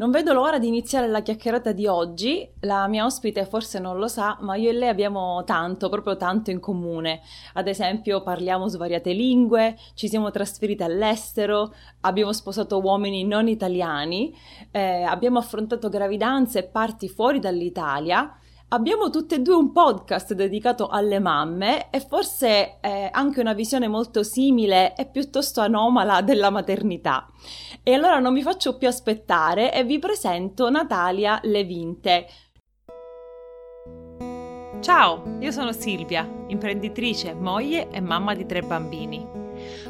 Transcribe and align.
Non 0.00 0.10
vedo 0.10 0.32
l'ora 0.32 0.58
di 0.58 0.66
iniziare 0.66 1.06
la 1.08 1.20
chiacchierata 1.20 1.72
di 1.72 1.86
oggi. 1.86 2.50
La 2.60 2.88
mia 2.88 3.04
ospite 3.04 3.44
forse 3.44 3.78
non 3.78 3.98
lo 3.98 4.08
sa, 4.08 4.38
ma 4.40 4.56
io 4.56 4.70
e 4.70 4.72
lei 4.72 4.88
abbiamo 4.88 5.44
tanto, 5.44 5.90
proprio 5.90 6.16
tanto 6.16 6.50
in 6.50 6.58
comune. 6.58 7.20
Ad 7.52 7.68
esempio, 7.68 8.22
parliamo 8.22 8.66
svariate 8.66 9.12
lingue, 9.12 9.76
ci 9.92 10.08
siamo 10.08 10.30
trasferite 10.30 10.84
all'estero, 10.84 11.74
abbiamo 12.00 12.32
sposato 12.32 12.80
uomini 12.80 13.26
non 13.26 13.46
italiani, 13.46 14.34
eh, 14.70 15.02
abbiamo 15.02 15.38
affrontato 15.38 15.90
gravidanze 15.90 16.60
e 16.60 16.68
parti 16.68 17.06
fuori 17.06 17.38
dall'Italia 17.38 18.39
Abbiamo 18.72 19.10
tutte 19.10 19.34
e 19.34 19.40
due 19.40 19.56
un 19.56 19.72
podcast 19.72 20.32
dedicato 20.32 20.86
alle 20.86 21.18
mamme 21.18 21.90
e 21.90 21.98
forse 21.98 22.78
eh, 22.80 23.08
anche 23.10 23.40
una 23.40 23.52
visione 23.52 23.88
molto 23.88 24.22
simile 24.22 24.94
e 24.94 25.06
piuttosto 25.06 25.60
anomala 25.60 26.20
della 26.20 26.50
maternità. 26.50 27.26
E 27.82 27.94
allora 27.94 28.20
non 28.20 28.32
vi 28.32 28.42
faccio 28.42 28.76
più 28.76 28.86
aspettare 28.86 29.74
e 29.74 29.82
vi 29.82 29.98
presento 29.98 30.70
Natalia 30.70 31.40
Levinte. 31.42 32.26
Ciao, 34.78 35.38
io 35.40 35.50
sono 35.50 35.72
Silvia, 35.72 36.28
imprenditrice, 36.46 37.34
moglie 37.34 37.90
e 37.90 38.00
mamma 38.00 38.36
di 38.36 38.46
tre 38.46 38.62
bambini. 38.62 39.49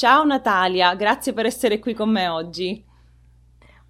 Ciao 0.00 0.24
Natalia, 0.24 0.94
grazie 0.94 1.34
per 1.34 1.44
essere 1.44 1.78
qui 1.78 1.92
con 1.92 2.08
me 2.08 2.26
oggi. 2.26 2.82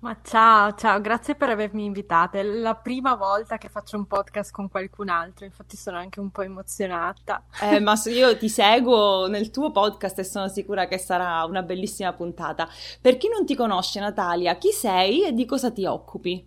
Ma 0.01 0.19
ciao, 0.25 0.75
ciao, 0.75 1.01
grazie 1.01 1.37
per 1.37 1.51
avermi 1.51 1.85
invitata. 1.85 2.37
È 2.37 2.43
la 2.43 2.75
prima 2.75 3.15
volta 3.15 3.59
che 3.59 3.69
faccio 3.69 3.97
un 3.97 4.07
podcast 4.07 4.51
con 4.51 4.69
qualcun 4.69 5.09
altro, 5.09 5.45
infatti 5.45 5.77
sono 5.77 5.99
anche 5.99 6.19
un 6.19 6.31
po' 6.31 6.43
emozionata. 6.43 7.45
Eh, 7.63 7.79
ma 7.79 7.95
io 8.11 8.37
ti 8.37 8.49
seguo 8.49 9.29
nel 9.29 9.53
tuo 9.53 9.71
podcast 9.71 10.19
e 10.19 10.25
sono 10.25 10.49
sicura 10.49 10.89
che 10.89 10.99
sarà 10.99 11.45
una 11.45 11.63
bellissima 11.63 12.13
puntata. 12.13 12.69
Per 13.01 13.17
chi 13.17 13.29
non 13.29 13.47
ti 13.47 13.55
conosce, 13.55 14.01
Natalia, 14.01 14.57
chi 14.57 14.73
sei 14.73 15.27
e 15.27 15.33
di 15.33 15.47
cosa 15.47 15.71
ti 15.71 15.85
occupi? 15.85 16.45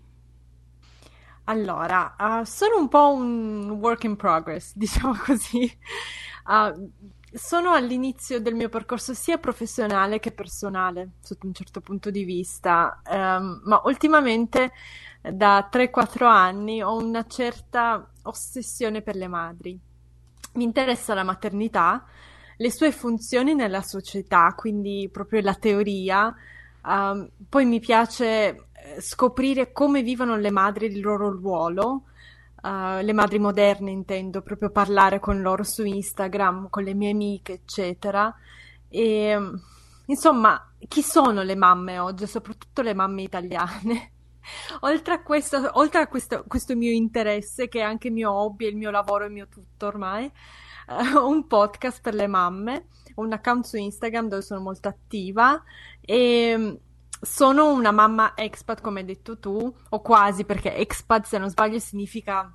Allora, 1.46 2.18
uh, 2.20 2.44
sono 2.44 2.80
un 2.80 2.90
po' 2.90 3.14
un 3.14 3.70
work 3.82 4.04
in 4.04 4.18
progress, 4.18 4.74
diciamo 4.76 5.16
così. 5.26 5.72
Uh, 6.48 6.92
sono 7.34 7.72
all'inizio 7.72 8.40
del 8.40 8.54
mio 8.54 8.70
percorso 8.70 9.14
sia 9.14 9.38
professionale 9.38 10.20
che 10.20 10.32
personale, 10.32 11.14
sotto 11.22 11.48
un 11.48 11.54
certo 11.54 11.82
punto 11.82 12.10
di 12.12 12.24
vista, 12.24 13.02
um, 13.10 13.62
ma 13.66 13.82
ultimamente 13.86 14.72
da 15.22 15.70
3-4 15.72 16.26
anni 16.26 16.84
ho 16.84 16.96
una 16.96 17.26
certa 17.26 18.08
ossessione 18.24 19.02
per 19.02 19.16
le 19.16 19.28
madri. 19.28 19.80
Mi 20.54 20.64
interessa 20.64 21.14
la 21.14 21.24
maternità, 21.24 22.06
le 22.58 22.72
sue 22.72 22.92
funzioni 22.92 23.56
nella 23.56 23.82
società, 23.82 24.54
quindi 24.56 25.10
proprio 25.12 25.42
la 25.42 25.56
teoria. 25.56 26.34
Um, 26.86 27.30
poi 27.50 27.66
mi 27.66 27.80
piace 27.80 28.68
eh, 28.74 29.02
scoprire 29.02 29.72
come 29.72 30.04
vivono 30.04 30.36
le 30.36 30.52
madri 30.52 30.88
il 30.88 31.00
loro 31.00 31.32
ruolo 31.32 32.04
uh, 32.64 33.04
le 33.04 33.14
madri 33.14 33.40
moderne 33.40 33.92
intendo, 33.92 34.42
proprio 34.42 34.72
parlare 34.72 35.20
con 35.20 35.42
loro 35.42 35.64
su 35.64 35.84
Instagram, 35.84 36.70
con 36.70 36.84
le 36.84 36.94
mie 36.94 37.12
amiche, 37.12 37.54
eccetera. 37.54 38.34
E 38.90 39.38
insomma, 40.06 40.74
chi 40.88 41.02
sono 41.02 41.44
le 41.44 41.56
mamme 41.56 42.00
oggi, 42.00 42.26
soprattutto 42.28 42.82
le 42.82 42.94
mamme 42.94 43.22
italiane? 43.24 44.12
oltre 44.82 45.14
a, 45.14 45.22
questo, 45.22 45.70
oltre 45.74 46.02
a 46.02 46.08
questo, 46.08 46.44
questo, 46.48 46.76
mio 46.76 46.92
interesse, 46.92 47.68
che 47.68 47.80
è 47.80 47.84
anche 47.84 48.08
il 48.08 48.14
mio 48.14 48.32
hobby, 48.32 48.68
il 48.68 48.76
mio 48.76 48.92
lavoro, 48.92 49.26
il 49.26 49.32
mio 49.32 49.48
tutto 49.48 49.88
ormai, 49.88 50.32
uh, 50.88 51.18
un 51.26 51.48
podcast 51.48 52.02
per 52.02 52.14
le 52.14 52.28
mamme, 52.28 52.88
un 53.16 53.32
account 53.32 53.66
su 53.66 53.78
Instagram 53.78 54.28
dove 54.28 54.42
sono 54.42 54.62
molto 54.62 54.88
attiva 54.88 55.62
e 56.02 56.80
sono 57.24 57.72
una 57.72 57.92
mamma 57.92 58.34
expat, 58.36 58.82
come 58.82 59.00
hai 59.00 59.06
detto 59.06 59.40
tu, 59.40 59.74
o 59.90 60.02
quasi, 60.02 60.46
perché 60.46 60.76
expat, 60.76 61.26
se 61.26 61.38
non 61.38 61.50
sbaglio, 61.50 61.80
significa 61.80 62.54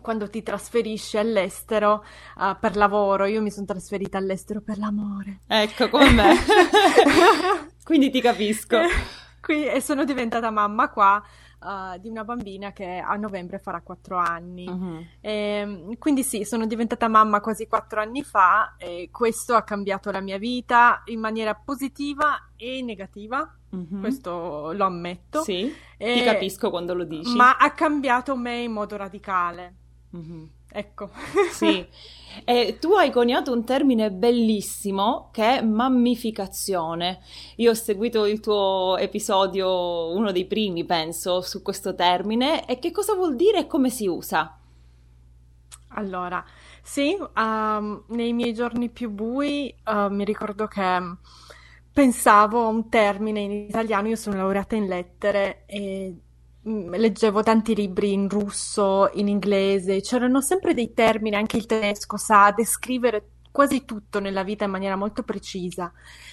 quando 0.00 0.30
ti 0.30 0.42
trasferisci 0.42 1.18
all'estero 1.18 2.04
uh, 2.36 2.56
per 2.58 2.76
lavoro. 2.76 3.26
Io 3.26 3.42
mi 3.42 3.50
sono 3.50 3.66
trasferita 3.66 4.18
all'estero 4.18 4.60
per 4.60 4.78
l'amore. 4.78 5.40
Ecco, 5.46 5.88
come 5.88 6.10
me. 6.10 6.34
Quindi 7.84 8.10
ti 8.10 8.20
capisco. 8.20 8.78
Qui, 9.40 9.66
e 9.66 9.80
sono 9.80 10.04
diventata 10.04 10.50
mamma 10.50 10.90
qua 10.90 11.22
uh, 11.60 11.98
di 11.98 12.08
una 12.08 12.24
bambina 12.24 12.72
che 12.72 12.98
a 12.98 13.14
novembre 13.16 13.58
farà 13.58 13.80
quattro 13.80 14.16
anni. 14.16 14.66
Uh-huh. 14.66 15.04
E, 15.20 15.32
ehm, 15.32 15.98
quindi 15.98 16.22
sì, 16.22 16.44
sono 16.44 16.66
diventata 16.66 17.08
mamma 17.08 17.40
quasi 17.40 17.66
quattro 17.66 18.00
anni 18.00 18.22
fa 18.22 18.74
e 18.78 19.08
questo 19.12 19.54
ha 19.54 19.62
cambiato 19.62 20.10
la 20.10 20.20
mia 20.20 20.38
vita 20.38 21.02
in 21.06 21.20
maniera 21.20 21.54
positiva 21.54 22.50
e 22.56 22.82
negativa. 22.82 23.56
Uh-huh. 23.70 24.00
Questo 24.00 24.72
lo 24.72 24.84
ammetto. 24.84 25.42
Sì, 25.42 25.72
e, 25.96 26.14
ti 26.14 26.24
capisco 26.24 26.70
quando 26.70 26.94
lo 26.94 27.04
dici. 27.04 27.34
Ma 27.34 27.56
ha 27.56 27.72
cambiato 27.72 28.36
me 28.36 28.62
in 28.62 28.72
modo 28.72 28.96
radicale. 28.96 29.74
Uh-huh. 30.10 30.48
Ecco. 30.72 31.10
Sì. 31.50 31.86
E 32.44 32.78
tu 32.80 32.92
hai 32.92 33.10
coniato 33.10 33.52
un 33.52 33.64
termine 33.64 34.10
bellissimo 34.12 35.30
che 35.32 35.58
è 35.58 35.62
mammificazione. 35.62 37.20
Io 37.56 37.72
ho 37.72 37.74
seguito 37.74 38.24
il 38.24 38.40
tuo 38.40 38.96
episodio, 38.98 40.14
uno 40.14 40.30
dei 40.30 40.46
primi, 40.46 40.84
penso, 40.84 41.40
su 41.40 41.60
questo 41.62 41.94
termine. 41.94 42.66
E 42.66 42.78
che 42.78 42.92
cosa 42.92 43.14
vuol 43.14 43.34
dire 43.34 43.60
e 43.60 43.66
come 43.66 43.90
si 43.90 44.06
usa? 44.06 44.56
Allora, 45.94 46.44
sì, 46.82 47.16
um, 47.36 48.04
nei 48.08 48.32
miei 48.32 48.54
giorni 48.54 48.90
più 48.90 49.10
bui 49.10 49.74
uh, 49.86 50.06
mi 50.08 50.24
ricordo 50.24 50.68
che 50.68 51.00
pensavo 51.92 52.62
a 52.62 52.68
un 52.68 52.88
termine 52.88 53.40
in 53.40 53.50
italiano, 53.50 54.06
io 54.06 54.14
sono 54.14 54.36
laureata 54.36 54.76
in 54.76 54.86
lettere 54.86 55.64
e 55.66 56.14
leggevo 56.62 57.42
tanti 57.42 57.74
libri 57.74 58.12
in 58.12 58.28
russo, 58.28 59.10
in 59.14 59.28
inglese, 59.28 60.00
c'erano 60.00 60.40
sempre 60.40 60.74
dei 60.74 60.92
termini, 60.92 61.36
anche 61.36 61.56
il 61.56 61.66
tedesco 61.66 62.16
sa 62.16 62.52
descrivere 62.54 63.30
quasi 63.50 63.84
tutto 63.84 64.20
nella 64.20 64.44
vita 64.44 64.64
in 64.64 64.70
maniera 64.70 64.96
molto 64.96 65.22
precisa 65.22 65.92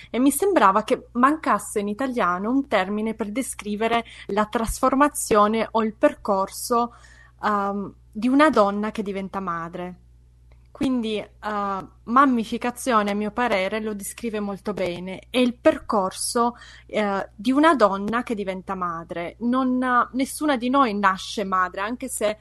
e 0.10 0.20
mi 0.20 0.32
sembrava 0.32 0.84
che 0.84 1.08
mancasse 1.14 1.80
in 1.80 1.88
italiano 1.88 2.52
un 2.52 2.68
termine 2.68 3.16
per 3.16 3.32
descrivere 3.32 4.06
la 4.28 4.46
trasformazione 4.46 5.68
o 5.72 5.84
il 5.84 5.96
percorso 5.96 6.94
um, 7.42 7.92
di 8.12 8.28
una 8.28 8.50
donna 8.50 8.92
che 8.92 9.04
diventa 9.04 9.40
madre. 9.40 9.96
Quindi 10.78 11.18
uh, 11.20 11.88
mammificazione, 12.04 13.10
a 13.10 13.16
mio 13.16 13.32
parere, 13.32 13.82
lo 13.82 13.96
descrive 13.96 14.40
molto 14.40 14.74
bene. 14.74 15.24
È 15.32 15.40
il 15.40 15.56
percorso 15.56 16.56
uh, 16.86 17.28
di 17.34 17.52
una 17.52 17.74
donna 17.74 18.22
che 18.22 18.36
diventa 18.36 18.76
madre. 18.76 19.38
Non, 19.40 19.82
uh, 19.82 20.16
nessuna 20.16 20.56
di 20.56 20.70
noi 20.70 20.94
nasce 20.94 21.44
madre, 21.46 21.82
anche 21.82 22.08
se 22.10 22.38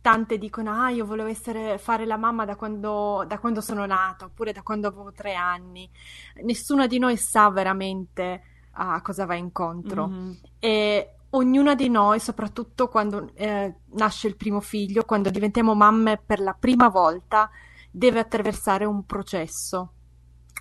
tante 0.00 0.38
dicono: 0.38 0.70
Ah, 0.70 0.90
io 0.90 1.04
volevo 1.04 1.28
essere, 1.28 1.76
fare 1.78 2.06
la 2.06 2.16
mamma 2.16 2.44
da 2.44 2.54
quando, 2.54 3.24
da 3.26 3.40
quando 3.40 3.60
sono 3.60 3.84
nata, 3.84 4.26
oppure 4.26 4.52
da 4.52 4.62
quando 4.62 4.86
avevo 4.86 5.10
tre 5.10 5.34
anni. 5.34 5.90
Nessuna 6.44 6.86
di 6.86 7.00
noi 7.00 7.16
sa 7.16 7.50
veramente 7.50 8.42
a 8.74 9.02
cosa 9.02 9.26
va 9.26 9.34
incontro. 9.34 10.06
Mm-hmm. 10.06 10.32
E 10.60 11.14
ognuna 11.30 11.74
di 11.74 11.88
noi, 11.88 12.20
soprattutto 12.20 12.88
quando 12.88 13.30
eh, 13.34 13.74
nasce 13.92 14.28
il 14.28 14.36
primo 14.36 14.60
figlio, 14.60 15.04
quando 15.04 15.30
diventiamo 15.30 15.74
mamme 15.74 16.20
per 16.24 16.40
la 16.40 16.56
prima 16.58 16.88
volta, 16.88 17.50
deve 17.90 18.20
attraversare 18.20 18.84
un 18.84 19.04
processo, 19.04 19.92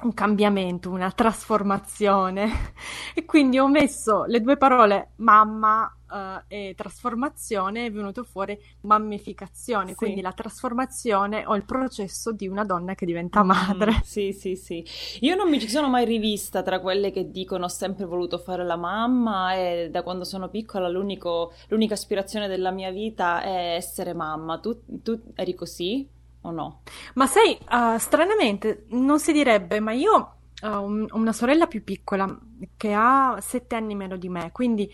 un 0.03 0.13
cambiamento, 0.13 0.89
una 0.89 1.11
trasformazione. 1.11 2.73
e 3.13 3.25
quindi 3.25 3.57
ho 3.57 3.67
messo 3.67 4.25
le 4.25 4.41
due 4.41 4.57
parole 4.57 5.11
mamma 5.17 5.91
uh, 6.09 6.43
e 6.47 6.73
trasformazione 6.75 7.87
è 7.87 7.91
venuto 7.91 8.23
fuori 8.23 8.57
mammificazione, 8.81 9.89
sì. 9.89 9.95
quindi 9.95 10.21
la 10.21 10.33
trasformazione 10.33 11.45
o 11.45 11.55
il 11.55 11.65
processo 11.65 12.31
di 12.31 12.47
una 12.47 12.63
donna 12.63 12.95
che 12.95 13.05
diventa 13.05 13.43
mm, 13.43 13.47
madre. 13.47 13.91
Mm, 13.91 14.01
sì, 14.03 14.33
sì, 14.33 14.55
sì. 14.55 14.85
Io 15.21 15.35
non 15.35 15.49
mi 15.49 15.59
ci 15.59 15.69
sono 15.69 15.89
mai 15.89 16.05
rivista 16.05 16.61
tra 16.61 16.79
quelle 16.79 17.11
che 17.11 17.31
dicono 17.31 17.65
ho 17.65 17.69
sempre 17.69 18.05
voluto 18.05 18.37
fare 18.37 18.63
la 18.63 18.77
mamma 18.77 19.55
e 19.55 19.89
da 19.91 20.03
quando 20.03 20.23
sono 20.23 20.49
piccola 20.49 20.87
l'unica 20.89 21.93
aspirazione 21.93 22.47
della 22.47 22.71
mia 22.71 22.91
vita 22.91 23.41
è 23.41 23.75
essere 23.75 24.13
mamma. 24.13 24.59
Tu, 24.59 24.79
tu 25.01 25.19
eri 25.35 25.55
così? 25.55 26.07
O 26.49 26.51
no? 26.51 26.81
Ma 27.15 27.27
sai, 27.27 27.57
uh, 27.69 27.97
stranamente 27.97 28.85
non 28.89 29.19
si 29.19 29.31
direbbe, 29.31 29.79
ma 29.79 29.91
io 29.91 30.35
uh, 30.61 31.07
una 31.11 31.33
sorella 31.33 31.67
più 31.67 31.83
piccola 31.83 32.37
che 32.75 32.93
ha 32.93 33.37
sette 33.39 33.75
anni 33.75 33.95
meno 33.95 34.17
di 34.17 34.29
me, 34.29 34.51
quindi 34.51 34.91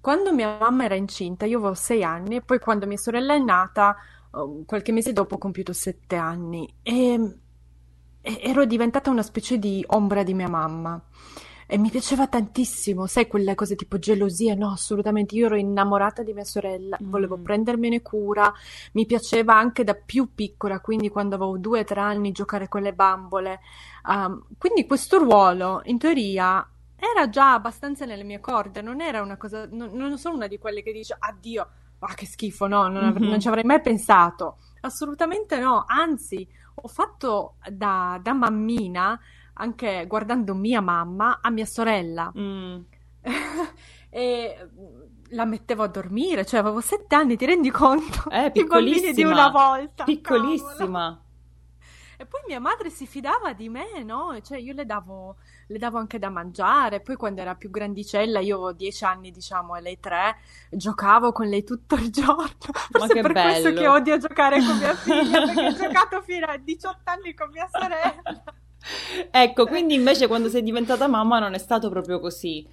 quando 0.00 0.32
mia 0.32 0.56
mamma 0.58 0.84
era 0.84 0.94
incinta 0.94 1.44
io 1.44 1.58
avevo 1.58 1.74
sei 1.74 2.02
anni 2.02 2.36
e 2.36 2.40
poi 2.40 2.58
quando 2.58 2.86
mia 2.86 2.96
sorella 2.96 3.34
è 3.34 3.38
nata, 3.38 3.96
uh, 4.30 4.64
qualche 4.64 4.92
mese 4.92 5.12
dopo 5.12 5.34
ho 5.34 5.38
compiuto 5.38 5.72
sette 5.72 6.16
anni 6.16 6.72
e, 6.82 7.38
e 8.20 8.40
ero 8.42 8.64
diventata 8.64 9.10
una 9.10 9.22
specie 9.22 9.58
di 9.58 9.84
ombra 9.88 10.22
di 10.22 10.34
mia 10.34 10.48
mamma. 10.48 11.02
E 11.66 11.78
mi 11.78 11.90
piaceva 11.90 12.26
tantissimo, 12.26 13.06
sai, 13.06 13.26
quelle 13.26 13.54
cose 13.54 13.74
tipo 13.74 13.98
gelosia, 13.98 14.54
no, 14.54 14.70
assolutamente, 14.70 15.34
io 15.34 15.46
ero 15.46 15.56
innamorata 15.56 16.22
di 16.22 16.32
mia 16.32 16.44
sorella, 16.44 16.98
mm. 17.02 17.10
volevo 17.10 17.38
prendermene 17.38 18.02
cura, 18.02 18.52
mi 18.92 19.06
piaceva 19.06 19.56
anche 19.56 19.84
da 19.84 19.94
più 19.94 20.34
piccola, 20.34 20.80
quindi 20.80 21.08
quando 21.08 21.36
avevo 21.36 21.58
due 21.58 21.80
o 21.80 21.84
tre 21.84 22.00
anni 22.00 22.32
giocare 22.32 22.68
con 22.68 22.82
le 22.82 22.92
bambole. 22.92 23.60
Um, 24.06 24.44
quindi 24.58 24.86
questo 24.86 25.18
ruolo, 25.18 25.80
in 25.84 25.98
teoria, 25.98 26.68
era 26.96 27.28
già 27.28 27.54
abbastanza 27.54 28.04
nelle 28.04 28.24
mie 28.24 28.40
corde, 28.40 28.82
non 28.82 29.00
era 29.00 29.22
una 29.22 29.36
cosa, 29.36 29.66
non, 29.70 29.90
non 29.92 30.18
sono 30.18 30.36
una 30.36 30.46
di 30.46 30.58
quelle 30.58 30.82
che 30.82 30.92
dice, 30.92 31.16
addio, 31.18 31.68
ah 31.98 32.14
che 32.14 32.26
schifo, 32.26 32.66
no, 32.66 32.88
non, 32.88 33.12
mm-hmm. 33.12 33.28
non 33.28 33.40
ci 33.40 33.48
avrei 33.48 33.64
mai 33.64 33.80
pensato. 33.80 34.58
Assolutamente 34.80 35.58
no, 35.58 35.84
anzi, 35.86 36.46
ho 36.74 36.88
fatto 36.88 37.56
da, 37.70 38.18
da 38.22 38.32
mammina 38.32 39.18
anche 39.54 40.04
guardando 40.06 40.54
mia 40.54 40.80
mamma 40.80 41.40
a 41.40 41.50
mia 41.50 41.66
sorella. 41.66 42.32
Mm. 42.36 42.80
e 44.10 44.68
la 45.30 45.44
mettevo 45.44 45.82
a 45.82 45.88
dormire, 45.88 46.44
cioè 46.44 46.60
avevo 46.60 46.80
sette 46.80 47.14
anni, 47.14 47.36
ti 47.36 47.46
rendi 47.46 47.70
conto? 47.70 48.30
Eh, 48.30 48.50
piccolissima. 48.52 49.12
di 49.12 49.24
una 49.24 49.48
volta. 49.50 50.04
Piccolissima. 50.04 51.00
Cavolo. 51.00 51.22
E 52.16 52.26
poi 52.26 52.40
mia 52.46 52.60
madre 52.60 52.90
si 52.90 53.06
fidava 53.06 53.52
di 53.52 53.68
me, 53.68 54.02
no? 54.04 54.38
Cioè 54.40 54.58
io 54.58 54.72
le 54.72 54.86
davo, 54.86 55.36
le 55.66 55.78
davo 55.78 55.98
anche 55.98 56.18
da 56.18 56.30
mangiare. 56.30 57.00
Poi 57.00 57.16
quando 57.16 57.40
era 57.40 57.56
più 57.56 57.70
grandicella, 57.70 58.38
io 58.38 58.54
avevo 58.54 58.72
dieci 58.72 59.04
anni, 59.04 59.30
diciamo, 59.30 59.74
e 59.74 59.80
lei 59.80 59.98
tre, 59.98 60.36
giocavo 60.70 61.32
con 61.32 61.48
lei 61.48 61.64
tutto 61.64 61.96
il 61.96 62.10
giorno. 62.10 62.46
Forse 62.90 63.20
per 63.20 63.32
bello. 63.32 63.50
questo 63.50 63.72
che 63.72 63.88
odio 63.88 64.16
giocare 64.18 64.64
con 64.64 64.78
mia 64.78 64.94
figlia, 64.94 65.44
perché 65.44 65.66
ho 65.66 65.72
giocato 65.88 66.22
fino 66.22 66.46
a 66.46 66.56
18 66.56 66.98
anni 67.04 67.34
con 67.34 67.50
mia 67.50 67.68
sorella. 67.70 68.44
Ecco, 69.30 69.66
quindi 69.66 69.94
invece 69.94 70.26
quando 70.26 70.48
sei 70.48 70.62
diventata 70.62 71.06
mamma 71.06 71.38
non 71.38 71.54
è 71.54 71.58
stato 71.58 71.88
proprio 71.88 72.20
così. 72.20 72.66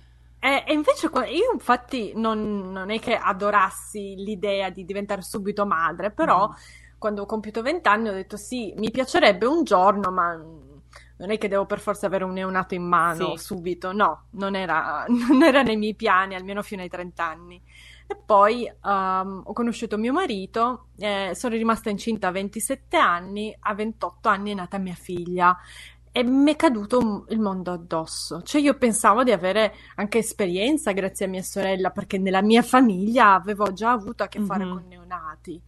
E, 0.43 0.63
e 0.65 0.73
invece 0.73 1.07
io 1.07 1.51
infatti 1.53 2.13
non, 2.15 2.71
non, 2.71 2.89
è 2.89 2.99
che 2.99 3.15
adorassi 3.15 4.15
l'idea 4.15 4.69
di 4.71 4.85
diventare 4.85 5.21
subito 5.21 5.67
madre, 5.67 6.09
però 6.09 6.49
mm. 6.49 6.53
quando 6.97 7.21
ho 7.21 7.25
compiuto 7.27 7.61
vent'anni 7.61 8.09
ho 8.09 8.13
detto 8.13 8.37
sì, 8.37 8.73
mi 8.77 8.89
piacerebbe 8.89 9.45
un 9.45 9.63
giorno, 9.63 10.09
ma 10.09 10.35
non 11.21 11.29
è 11.29 11.37
che 11.37 11.47
devo 11.47 11.67
per 11.67 11.79
forza 11.79 12.07
avere 12.07 12.23
un 12.23 12.33
neonato 12.33 12.73
in 12.73 12.81
mano 12.81 13.37
sì. 13.37 13.43
subito, 13.43 13.93
no, 13.93 14.25
non 14.31 14.55
era, 14.55 15.05
non 15.29 15.43
era, 15.43 15.61
nei 15.61 15.77
miei 15.77 15.93
piani, 15.93 16.33
almeno 16.33 16.63
fino 16.63 16.81
ai 16.81 16.89
30 16.89 17.23
anni. 17.23 17.61
E 18.07 18.17
poi 18.25 18.69
um, 18.83 19.43
ho 19.45 19.53
conosciuto 19.53 19.97
mio 19.99 20.11
marito, 20.11 20.87
eh, 20.97 21.31
sono 21.35 21.55
rimasta 21.55 21.91
incinta 21.91 22.29
a 22.29 22.31
27 22.31 22.97
anni, 22.97 23.55
a 23.57 23.75
28 23.75 24.27
anni 24.27 24.51
è 24.51 24.55
nata 24.55 24.79
mia 24.79 24.95
figlia 24.95 25.55
e 26.11 26.23
mi 26.23 26.51
è 26.51 26.55
caduto 26.55 27.25
il 27.29 27.39
mondo 27.39 27.71
addosso. 27.71 28.41
Cioè 28.41 28.61
io 28.61 28.77
pensavo 28.77 29.23
di 29.23 29.31
avere 29.31 29.73
anche 29.95 30.19
esperienza 30.19 30.91
grazie 30.91 31.25
a 31.25 31.29
mia 31.29 31.43
sorella, 31.43 31.89
perché 31.89 32.17
nella 32.17 32.41
mia 32.41 32.61
famiglia 32.61 33.33
avevo 33.33 33.71
già 33.73 33.91
avuto 33.91 34.23
a 34.23 34.27
che 34.27 34.41
fare 34.41 34.65
mm-hmm. 34.65 34.73
con 34.73 34.87
neonati. 34.87 35.61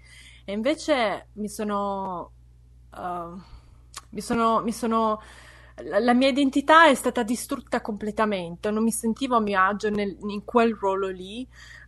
E 0.45 0.51
invece 0.51 1.27
mi 1.33 1.49
sono... 1.49 2.31
Uh, 2.95 3.39
mi 4.09 4.21
sono, 4.21 4.61
mi 4.61 4.71
sono 4.71 5.19
la 5.81 6.13
mia 6.13 6.27
identità 6.27 6.87
è 6.87 6.93
stata 6.93 7.23
distrutta 7.23 7.81
completamente, 7.81 8.69
non 8.69 8.83
mi 8.83 8.91
sentivo 8.91 9.37
a 9.37 9.39
mio 9.39 9.59
agio 9.59 9.89
nel, 9.89 10.15
in 10.27 10.43
quel 10.45 10.75
ruolo 10.75 11.07
lì, 11.07 11.47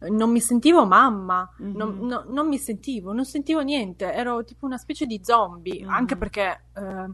non 0.09 0.31
mi 0.31 0.39
sentivo 0.39 0.85
mamma, 0.85 1.47
mm-hmm. 1.61 1.75
non, 1.75 1.99
no, 1.99 2.25
non, 2.27 2.47
mi 2.47 2.57
sentivo, 2.57 3.13
non 3.13 3.25
sentivo 3.25 3.61
niente, 3.61 4.11
ero 4.11 4.43
tipo 4.43 4.65
una 4.65 4.77
specie 4.77 5.05
di 5.05 5.21
zombie, 5.23 5.81
mm-hmm. 5.81 5.89
anche 5.89 6.15
perché 6.15 6.63
eh, 6.75 7.09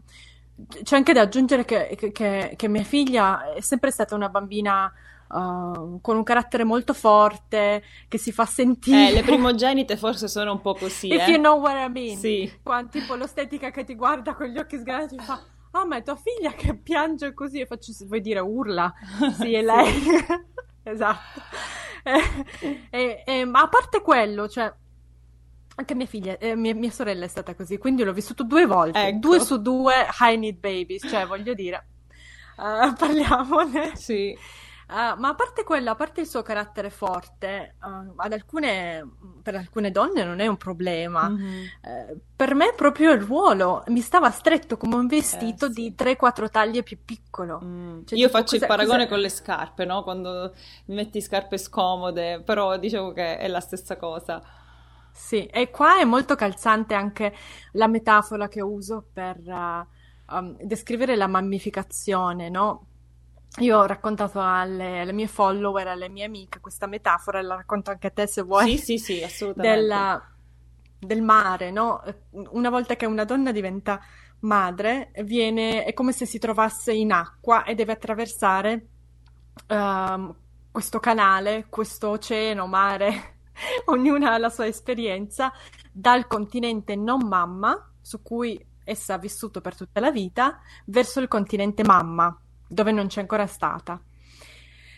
c'è 0.82 0.96
anche 0.96 1.12
da 1.12 1.22
aggiungere 1.22 1.64
che, 1.64 2.10
che, 2.12 2.54
che, 2.56 2.68
mia 2.68 2.82
figlia 2.82 3.52
è 3.52 3.60
sempre 3.60 3.90
stata 3.90 4.14
una 4.14 4.28
bambina 4.28 4.92
uh, 5.28 6.00
con 6.00 6.16
un 6.16 6.22
carattere 6.22 6.64
molto 6.64 6.92
forte, 6.92 7.82
che 8.08 8.18
si 8.18 8.32
fa 8.32 8.44
sentire. 8.44 9.08
Eh, 9.08 9.12
le 9.12 9.22
primogenite 9.22 9.96
forse 9.96 10.28
sono 10.28 10.52
un 10.52 10.60
po' 10.60 10.74
così. 10.74 11.12
If 11.12 11.26
eh? 11.26 11.30
you 11.30 11.38
know 11.38 11.58
what 11.58 11.76
I 11.76 11.90
mean. 11.90 12.18
Sì. 12.18 12.52
Quando, 12.62 12.90
tipo 12.90 13.14
l'ostetica 13.14 13.70
che 13.70 13.84
ti 13.84 13.94
guarda 13.94 14.34
con 14.34 14.46
gli 14.46 14.58
occhi 14.58 14.78
sgranati 14.78 15.16
e 15.16 15.22
fa 15.22 15.42
ah 15.72 15.86
ma 15.86 15.96
è 15.96 16.02
tua 16.02 16.16
figlia 16.16 16.52
che 16.52 16.76
piange 16.76 17.32
così 17.34 17.60
e 17.60 17.66
faccio, 17.66 17.92
vuoi 18.06 18.20
dire 18.20 18.40
urla? 18.40 18.92
Sì, 19.38 19.54
è 19.54 19.62
lei. 19.62 20.02
esatto. 20.84 21.40
E, 22.04 22.84
e, 22.90 23.22
e, 23.24 23.44
ma 23.44 23.62
a 23.62 23.68
parte 23.68 24.00
quello, 24.00 24.48
cioè 24.48 24.72
anche 25.74 25.94
mia 25.94 26.06
figlia, 26.06 26.36
eh, 26.38 26.54
mia, 26.54 26.74
mia, 26.74 26.90
sorella 26.90 27.24
è 27.24 27.28
stata 27.28 27.54
così, 27.54 27.78
quindi 27.78 28.02
l'ho 28.02 28.12
vissuto 28.12 28.44
due 28.44 28.66
volte, 28.66 29.06
ecco. 29.06 29.18
due 29.18 29.40
su 29.40 29.60
due 29.60 30.06
high 30.20 30.38
need 30.38 30.58
babies, 30.58 31.06
cioè 31.08 31.26
voglio 31.26 31.54
dire, 31.54 31.86
uh, 32.56 32.92
parliamone. 32.94 33.92
Sì. 33.96 34.36
Uh, 34.92 35.18
ma 35.18 35.28
a 35.28 35.34
parte 35.34 35.64
quello, 35.64 35.90
a 35.90 35.94
parte 35.94 36.20
il 36.20 36.26
suo 36.26 36.42
carattere 36.42 36.90
forte, 36.90 37.76
uh, 37.82 38.12
ad 38.14 38.30
alcune, 38.30 39.08
per 39.42 39.54
alcune 39.54 39.90
donne 39.90 40.22
non 40.22 40.38
è 40.40 40.46
un 40.46 40.58
problema. 40.58 41.30
Mm-hmm. 41.30 41.62
Uh, 41.80 42.20
per 42.36 42.54
me 42.54 42.74
proprio 42.76 43.12
il 43.12 43.22
ruolo 43.22 43.84
mi 43.86 44.00
stava 44.00 44.30
stretto 44.30 44.76
come 44.76 44.96
un 44.96 45.06
vestito 45.06 45.66
eh, 45.66 45.72
sì. 45.72 45.74
di 45.74 45.94
3-4 45.96 46.50
taglie 46.50 46.82
più 46.82 46.98
piccolo. 47.02 47.58
Mm. 47.64 48.04
Cioè, 48.04 48.18
Io 48.18 48.26
tipo, 48.26 48.38
faccio 48.38 48.56
il 48.56 48.66
paragone 48.66 48.98
cos'è? 49.04 49.08
con 49.08 49.18
le 49.20 49.28
scarpe, 49.30 49.84
no? 49.86 50.02
Quando 50.02 50.52
metti 50.86 51.22
scarpe 51.22 51.56
scomode, 51.56 52.42
però 52.42 52.76
dicevo 52.76 53.12
che 53.12 53.38
è 53.38 53.48
la 53.48 53.60
stessa 53.60 53.96
cosa. 53.96 54.42
Sì, 55.12 55.44
e 55.46 55.70
qua 55.70 55.98
è 55.98 56.04
molto 56.04 56.34
calzante 56.34 56.94
anche 56.94 57.34
la 57.72 57.86
metafora 57.86 58.48
che 58.48 58.62
uso 58.62 59.06
per 59.12 59.38
uh, 59.44 60.34
um, 60.34 60.56
descrivere 60.62 61.16
la 61.16 61.26
mammificazione, 61.26 62.48
no? 62.48 62.86
Io 63.58 63.78
ho 63.78 63.84
raccontato 63.84 64.40
alle, 64.40 65.00
alle, 65.00 65.12
mie 65.12 65.26
follower, 65.26 65.86
alle 65.86 66.08
mie 66.08 66.24
amiche 66.24 66.60
questa 66.60 66.86
metafora, 66.86 67.38
e 67.38 67.42
la 67.42 67.56
racconto 67.56 67.90
anche 67.90 68.06
a 68.06 68.10
te 68.10 68.26
se 68.26 68.40
vuoi. 68.42 68.78
Sì, 68.78 68.96
sì, 68.96 68.98
sì, 68.98 69.22
assolutamente. 69.22 69.78
Della, 69.78 70.32
del 70.98 71.20
mare, 71.20 71.70
no? 71.70 72.02
Una 72.30 72.70
volta 72.70 72.96
che 72.96 73.04
una 73.04 73.24
donna 73.24 73.52
diventa 73.52 74.00
madre, 74.40 75.12
viene, 75.24 75.84
è 75.84 75.92
come 75.92 76.12
se 76.12 76.24
si 76.24 76.38
trovasse 76.38 76.92
in 76.94 77.12
acqua 77.12 77.64
e 77.64 77.74
deve 77.74 77.92
attraversare 77.92 78.86
um, 79.68 80.34
questo 80.70 80.98
canale, 80.98 81.66
questo 81.68 82.08
oceano, 82.08 82.66
mare, 82.66 83.40
ognuna 83.86 84.32
ha 84.32 84.38
la 84.38 84.50
sua 84.50 84.66
esperienza, 84.66 85.52
dal 85.90 86.26
continente 86.26 86.96
non 86.96 87.26
mamma, 87.26 87.90
su 88.00 88.22
cui 88.22 88.64
essa 88.84 89.14
ha 89.14 89.18
vissuto 89.18 89.60
per 89.60 89.76
tutta 89.76 90.00
la 90.00 90.10
vita, 90.10 90.60
verso 90.86 91.20
il 91.20 91.28
continente 91.28 91.84
mamma, 91.84 92.36
dove 92.66 92.92
non 92.92 93.06
c'è 93.06 93.20
ancora 93.20 93.46
stata. 93.46 94.00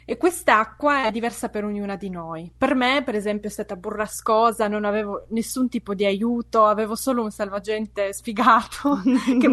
E 0.07 0.19
quest'acqua 0.19 1.07
è 1.07 1.11
diversa 1.11 1.49
per 1.49 1.65
ognuna 1.65 1.97
di 1.97 2.11
noi. 2.11 2.53
Per 2.57 2.75
me, 2.75 3.03
per 3.03 3.15
esempio, 3.15 3.49
è 3.49 3.53
stata 3.53 3.75
burrascosa, 3.75 4.69
non 4.69 4.85
avevo 4.85 5.25
nessun 5.31 5.71
tipo 5.71 5.95
di 5.95 6.05
aiuto, 6.05 6.67
avevo 6.67 6.95
solo 6.95 7.23
un 7.23 7.31
salvagente 7.31 8.13
sfigato 8.13 9.01
che 9.41 9.47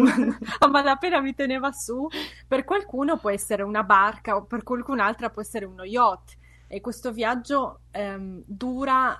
a 0.58 0.68
malapena 0.68 1.22
mi 1.22 1.34
teneva 1.34 1.72
su. 1.72 2.06
Per 2.46 2.64
qualcuno 2.64 3.16
può 3.16 3.30
essere 3.30 3.62
una 3.62 3.82
barca 3.82 4.36
o 4.36 4.44
per 4.44 4.62
qualcun'altra 4.62 5.30
può 5.30 5.40
essere 5.40 5.64
uno 5.64 5.84
yacht 5.84 6.36
e 6.72 6.80
questo 6.80 7.12
viaggio 7.12 7.80
ehm, 7.90 8.44
dura 8.46 9.14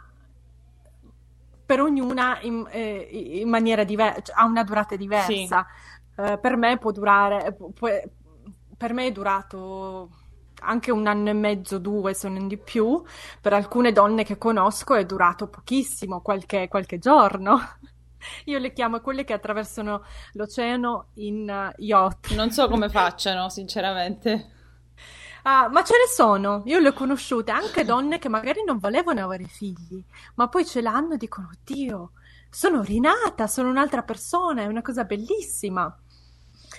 per 1.67 1.83
ognuna 1.83 2.41
in, 2.41 2.67
eh, 2.71 3.09
in 3.43 3.49
maniera 3.51 3.85
diversa, 3.85 4.23
cioè, 4.23 4.37
ha 4.39 4.47
una 4.47 4.65
durata 4.65 4.97
diversa. 4.97 5.67
Sì. 6.17 6.23
Eh, 6.23 6.39
per 6.39 6.57
me 6.57 6.79
può 6.79 6.93
durare, 6.93 7.55
può, 7.75 7.91
per 8.75 8.95
me 8.95 9.07
è 9.07 9.13
durato 9.13 10.09
anche 10.61 10.91
un 10.91 11.07
anno 11.07 11.29
e 11.29 11.35
mezzo, 11.35 11.79
due, 11.79 12.15
se 12.15 12.31
non 12.31 12.49
di 12.49 12.57
più. 12.57 13.03
Per 13.39 13.53
alcune 13.53 13.93
donne 13.93 14.25
che 14.25 14.39
conosco 14.39 14.95
è 14.95 15.05
durato 15.05 15.47
pochissimo, 15.49 16.23
qualche, 16.23 16.69
qualche 16.69 16.99
giorno. 16.99 17.59
Io 18.47 18.59
le 18.59 18.73
chiamo 18.73 19.01
quelle 19.01 19.25
che 19.25 19.35
attraversano 19.35 20.05
l'oceano 20.33 21.09
in 21.17 21.51
uh, 21.51 21.83
yacht. 21.83 22.33
Non 22.33 22.51
so 22.51 22.67
come 22.69 22.89
facciano, 22.91 23.51
sinceramente. 23.51 24.62
Ah, 25.45 25.69
ma 25.69 25.83
ce 25.83 25.95
ne 25.95 26.07
sono, 26.09 26.63
io 26.67 26.79
le 26.79 26.89
ho 26.89 26.93
conosciute, 26.93 27.51
anche 27.51 27.85
donne 27.85 28.19
che 28.19 28.29
magari 28.29 28.63
non 28.65 28.79
volevano 28.79 29.25
avere 29.25 29.45
figli, 29.45 30.03
ma 30.37 30.49
poi 30.49 30.65
ce 30.65 30.81
l'hanno 30.81 31.15
e 31.15 31.17
dicono, 31.17 31.51
Dio, 31.65 32.13
sono 32.49 32.83
rinata, 32.83 33.47
sono 33.49 33.69
un'altra 33.69 34.03
persona, 34.03 34.63
è 34.63 34.67
una 34.67 34.83
cosa 34.83 35.05
bellissima. 35.05 35.95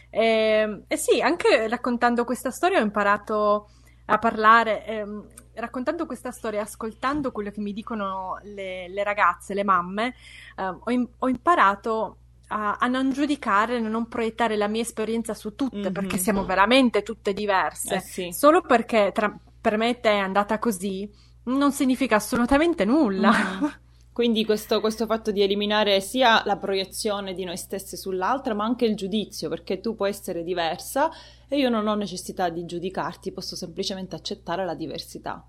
E, 0.09 0.25
ehm, 0.25 0.83
e 0.87 0.97
sì, 0.97 1.21
anche 1.21 1.67
raccontando 1.67 2.23
questa 2.23 2.51
storia 2.51 2.79
ho 2.79 2.83
imparato 2.83 3.69
a 4.05 4.17
parlare, 4.17 4.85
ehm, 4.85 5.27
raccontando 5.55 6.05
questa 6.05 6.31
storia, 6.31 6.61
ascoltando 6.61 7.31
quello 7.31 7.51
che 7.51 7.61
mi 7.61 7.73
dicono 7.73 8.39
le, 8.43 8.87
le 8.87 9.03
ragazze, 9.03 9.53
le 9.53 9.63
mamme, 9.63 10.15
eh, 10.55 10.63
ho, 10.63 11.09
ho, 11.17 11.27
imparato 11.27 12.17
a, 12.47 12.77
a, 12.79 12.87
non 12.87 13.11
giudicare, 13.11 13.77
a 13.77 13.79
non 13.79 14.07
proiettare 14.07 14.55
la 14.55 14.67
mia 14.67 14.81
esperienza 14.81 15.33
su 15.33 15.55
tutte, 15.55 15.77
mm-hmm. 15.77 15.91
perché 15.91 16.17
siamo 16.17 16.45
veramente 16.45 17.03
tutte 17.03 17.33
diverse. 17.33 17.95
Eh 17.95 17.99
sì. 17.99 18.31
Solo 18.31 18.61
perché 18.61 19.11
tra, 19.13 19.35
per 19.59 19.77
me 19.77 19.99
te 19.99 20.11
è 20.11 20.17
andata 20.17 20.59
così, 20.59 21.09
non 21.43 21.71
significa 21.71 22.17
assolutamente 22.17 22.85
nulla. 22.85 23.31
Mm-hmm. 23.31 23.71
Quindi 24.13 24.45
questo, 24.45 24.79
questo, 24.79 25.07
fatto 25.07 25.31
di 25.31 25.41
eliminare 25.41 25.99
sia 25.99 26.43
la 26.45 26.57
proiezione 26.57 27.33
di 27.33 27.45
noi 27.45 27.57
stesse 27.57 27.97
sull'altra, 27.97 28.53
ma 28.53 28.63
anche 28.63 28.85
il 28.85 28.95
giudizio, 28.95 29.49
perché 29.49 29.79
tu 29.79 29.95
puoi 29.95 30.09
essere 30.09 30.43
diversa 30.43 31.09
e 31.47 31.57
io 31.57 31.69
non 31.69 31.87
ho 31.87 31.95
necessità 31.95 32.49
di 32.49 32.63
giudicarti, 32.63 33.31
posso 33.31 33.55
semplicemente 33.55 34.15
accettare 34.15 34.65
la 34.65 34.75
diversità. 34.75 35.43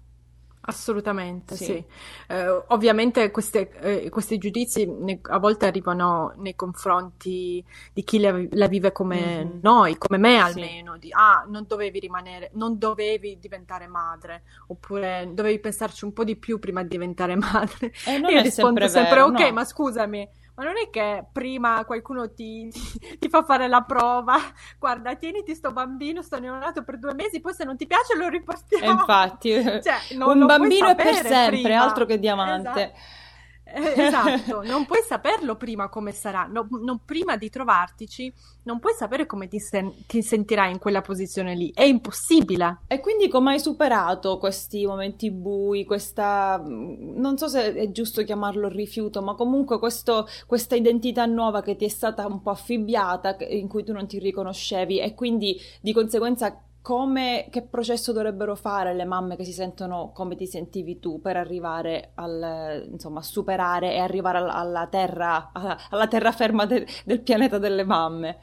Assolutamente, 0.67 1.57
sì. 1.57 1.65
sì. 1.65 1.85
Eh, 2.29 2.63
ovviamente 2.69 3.31
queste, 3.31 3.71
eh, 3.81 4.09
questi 4.09 4.39
giudizi 4.39 4.87
ne, 4.87 5.19
a 5.23 5.39
volte 5.39 5.67
arrivano 5.67 6.33
nei 6.37 6.55
confronti 6.55 7.63
di 7.93 8.03
chi 8.03 8.19
la, 8.19 8.35
la 8.51 8.67
vive 8.67 8.91
come 8.91 9.45
mm-hmm. 9.45 9.59
noi, 9.61 9.99
come 9.99 10.19
me 10.19 10.39
almeno, 10.39 10.95
sì. 10.95 11.01
di 11.01 11.09
ah, 11.13 11.45
non 11.47 11.67
dovevi 11.69 11.99
rimanere, 11.99 12.51
non 12.55 12.79
dovevi 12.79 13.39
diventare 13.39 13.87
madre, 13.87 14.45
oppure 14.69 15.29
dovevi 15.33 15.59
pensarci 15.59 16.05
un 16.05 16.15
po' 16.15 16.25
di 16.25 16.37
più 16.37 16.59
prima 16.59 16.83
di 16.83 16.89
diventare 16.89 17.37
madre. 17.37 17.93
E 18.07 18.19
non 18.19 18.31
Io 18.31 18.41
rispondo 18.41 18.81
sempre, 18.89 18.89
sempre 18.89 19.21
ok, 19.21 19.41
no. 19.41 19.53
ma 19.53 19.65
scusami 19.65 20.29
ma 20.57 20.65
non 20.65 20.75
è 20.77 20.89
che 20.91 21.27
prima 21.33 21.85
qualcuno 21.85 22.33
ti, 22.33 22.69
ti, 22.71 23.19
ti, 23.19 23.29
fa 23.29 23.43
fare 23.43 23.67
la 23.69 23.83
prova, 23.83 24.39
guarda, 24.79 25.15
tieniti 25.17 25.55
sto 25.55 25.73
bambino, 25.73 26.23
sto 26.23 26.39
neonato 26.39 26.85
per 26.85 26.99
due 26.99 27.15
mesi, 27.15 27.41
poi 27.41 27.55
se 27.55 27.65
non 27.65 27.77
ti 27.77 27.87
piace 27.87 28.17
lo 28.17 28.29
riportiamo. 28.29 28.85
E 28.85 28.89
infatti, 28.89 29.51
cioè, 29.83 30.17
non, 30.17 30.41
un 30.41 30.47
bambino 30.47 30.89
è 30.89 30.95
per 30.95 31.15
sempre, 31.15 31.61
prima. 31.61 31.83
altro 31.83 32.05
che 32.05 32.19
diamante. 32.19 32.69
Esatto. 32.71 33.23
Eh, 33.65 33.95
esatto, 33.97 34.63
non 34.63 34.85
puoi 34.87 35.01
saperlo 35.03 35.57
prima 35.57 35.89
come 35.89 36.13
sarà, 36.13 36.45
no, 36.45 36.69
non, 36.83 37.01
prima 37.05 37.37
di 37.37 37.49
trovartici, 37.49 38.33
non 38.65 38.79
puoi 38.79 38.93
sapere 38.95 39.27
come 39.27 39.49
ti, 39.49 39.59
sen- 39.59 40.07
ti, 40.07 40.23
sentirai 40.23 40.71
in 40.71 40.79
quella 40.79 41.01
posizione 41.01 41.55
lì, 41.55 41.73
è 41.75 41.83
impossibile. 41.83 42.81
E 42.87 43.01
quindi 43.01 43.29
come 43.29 43.53
hai 43.53 43.61
superato 43.61 44.39
questi 44.39 44.87
momenti 44.87 45.31
bui, 45.31 45.85
questa, 45.85 46.63
non 46.65 47.39
so 47.39 47.49
se 47.49 47.75
è 47.75 47.91
giusto 47.91 48.23
chiamarlo 48.23 48.69
rifiuto, 48.69 49.23
ma 49.23 49.35
comunque 49.35 49.79
questo, 49.79 50.29
questa 50.47 50.77
identità 50.77 51.25
nuova 51.25 51.63
che 51.63 51.77
ti 51.77 51.87
è 51.87 51.89
stata 51.89 52.27
un 52.27 52.43
po' 52.43 52.51
affibbiata, 52.51 53.37
in 53.49 53.69
cui 53.69 53.83
tu 53.83 53.93
non 53.93 54.07
ti 54.07 54.19
riconoscevi 54.19 55.01
e 55.01 55.15
quindi 55.15 55.59
di 55.81 55.93
conseguenza 55.93 56.63
come, 56.85 57.47
che 57.49 57.63
processo 57.63 58.13
dovrebbero 58.13 58.55
fare 58.55 58.93
le 58.93 59.07
mamme 59.07 59.37
che 59.37 59.45
si 59.45 59.53
sentono 59.53 60.13
come 60.13 60.37
ti 60.37 60.47
sentivi 60.47 60.99
tu 60.99 61.19
per 61.19 61.35
arrivare 61.35 62.11
al, 62.17 62.87
insomma, 62.91 63.23
superare 63.23 63.95
e 63.95 64.01
arrivare 64.01 64.37
alla, 64.37 64.53
alla 64.53 64.87
terra, 64.89 65.49
alla, 65.55 65.79
alla 65.89 66.07
terraferma 66.07 66.67
de, 66.67 66.87
del 67.07 67.23
pianeta 67.23 67.57
delle 67.57 67.85
mamme? 67.85 68.37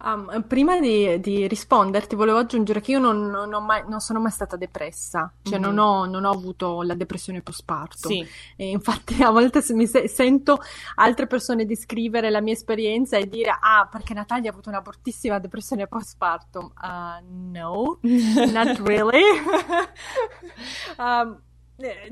Um, 0.00 0.44
prima 0.46 0.78
di, 0.78 1.18
di, 1.18 1.48
risponderti, 1.48 2.14
volevo 2.14 2.38
aggiungere 2.38 2.80
che 2.80 2.92
io 2.92 3.00
non, 3.00 3.26
non, 3.26 3.64
mai, 3.64 3.82
non 3.88 3.98
sono 3.98 4.20
mai 4.20 4.30
stata 4.30 4.56
depressa, 4.56 5.32
cioè 5.42 5.58
mm-hmm. 5.58 5.74
non, 5.74 5.78
ho, 5.78 6.04
non, 6.06 6.24
ho, 6.24 6.30
avuto 6.30 6.82
la 6.82 6.94
depressione 6.94 7.42
postparto. 7.42 8.08
Sì. 8.08 8.24
E 8.54 8.68
infatti, 8.68 9.20
a 9.22 9.30
volte 9.30 9.60
mi 9.70 9.88
se- 9.88 10.06
sento 10.06 10.60
altre 10.94 11.26
persone 11.26 11.64
descrivere 11.64 12.30
la 12.30 12.40
mia 12.40 12.52
esperienza 12.52 13.16
e 13.16 13.28
dire: 13.28 13.50
Ah, 13.60 13.88
perché 13.90 14.14
Natalia 14.14 14.50
ha 14.50 14.52
avuto 14.52 14.68
una 14.68 14.82
bruttissima 14.82 15.40
depressione 15.40 15.88
postpartum. 15.88 16.72
Uh, 16.80 17.50
no, 17.50 17.98
not 18.52 18.78
really. 18.84 19.22
um, 20.98 21.40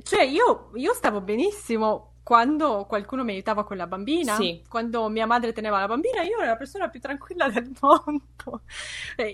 cioè, 0.02 0.22
io, 0.22 0.70
io 0.74 0.92
stavo 0.92 1.20
benissimo 1.20 2.14
quando 2.26 2.86
qualcuno 2.88 3.22
mi 3.22 3.34
aiutava 3.34 3.62
con 3.62 3.76
la 3.76 3.86
bambina, 3.86 4.34
sì. 4.34 4.60
quando 4.68 5.08
mia 5.08 5.26
madre 5.26 5.52
teneva 5.52 5.78
la 5.78 5.86
bambina, 5.86 6.22
io 6.22 6.38
ero 6.38 6.46
la 6.46 6.56
persona 6.56 6.88
più 6.88 6.98
tranquilla 6.98 7.48
del 7.48 7.70
mondo. 7.80 8.62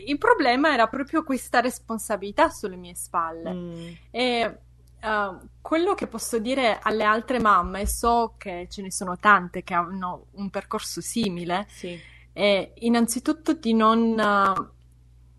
il 0.06 0.18
problema 0.18 0.74
era 0.74 0.86
proprio 0.88 1.24
questa 1.24 1.60
responsabilità 1.60 2.50
sulle 2.50 2.76
mie 2.76 2.94
spalle. 2.94 3.50
Mm. 3.50 3.92
E 4.10 4.58
uh, 5.04 5.38
quello 5.62 5.94
che 5.94 6.06
posso 6.06 6.38
dire 6.38 6.80
alle 6.82 7.04
altre 7.04 7.40
mamme, 7.40 7.86
so 7.86 8.34
che 8.36 8.66
ce 8.68 8.82
ne 8.82 8.92
sono 8.92 9.16
tante 9.16 9.62
che 9.62 9.72
hanno 9.72 10.26
un 10.32 10.50
percorso 10.50 11.00
simile, 11.00 11.64
sì. 11.70 11.98
è 12.30 12.72
innanzitutto 12.74 13.54
di 13.54 13.72
non 13.72 14.18
uh, 14.18 14.68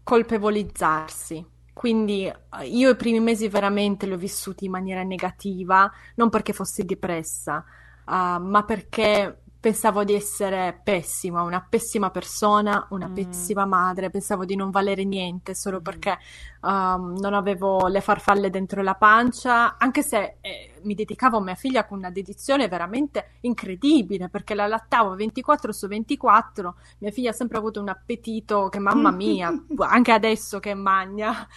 colpevolizzarsi 0.02 1.52
quindi 1.74 2.26
eh, 2.26 2.66
io 2.68 2.92
i 2.92 2.96
primi 2.96 3.20
mesi 3.20 3.48
veramente 3.50 4.06
li 4.06 4.14
ho 4.14 4.18
vissuti 4.18 4.66
in 4.66 4.72
maniera 4.72 5.04
negativa, 5.04 5.92
non 6.16 6.30
perché 6.30 6.54
fossi 6.54 6.86
depressa, 6.86 7.66
uh, 8.06 8.40
ma 8.40 8.64
perché 8.66 9.43
pensavo 9.64 10.04
di 10.04 10.14
essere 10.14 10.78
pessima, 10.84 11.42
una 11.42 11.66
pessima 11.66 12.10
persona, 12.10 12.86
una 12.90 13.08
mm. 13.08 13.14
pessima 13.14 13.66
madre, 13.66 14.10
pensavo 14.10 14.44
di 14.44 14.58
non 14.58 14.72
valere 14.72 15.06
niente 15.06 15.56
solo 15.56 15.80
mm. 15.80 15.82
perché 15.82 16.18
um, 16.64 17.16
non 17.18 17.34
avevo 17.34 17.88
le 17.88 18.02
farfalle 18.02 18.50
dentro 18.50 18.82
la 18.82 18.96
pancia, 18.96 19.78
anche 19.78 20.04
se 20.04 20.36
eh, 20.42 20.74
mi 20.82 20.96
dedicavo 20.96 21.38
a 21.38 21.42
mia 21.42 21.56
figlia 21.56 21.86
con 21.86 22.00
una 22.00 22.10
dedizione 22.10 22.68
veramente 22.68 23.38
incredibile 23.44 24.28
perché 24.28 24.54
la 24.54 24.68
lattavo 24.68 25.16
24 25.16 25.72
su 25.72 25.88
24, 25.88 26.76
mia 26.98 27.12
figlia 27.12 27.30
ha 27.30 27.34
sempre 27.34 27.58
avuto 27.58 27.80
un 27.80 27.88
appetito 27.88 28.68
che 28.68 28.80
mamma 28.80 29.12
mia, 29.12 29.50
anche 29.80 30.12
adesso 30.12 30.60
che 30.60 30.74
magna, 30.74 31.48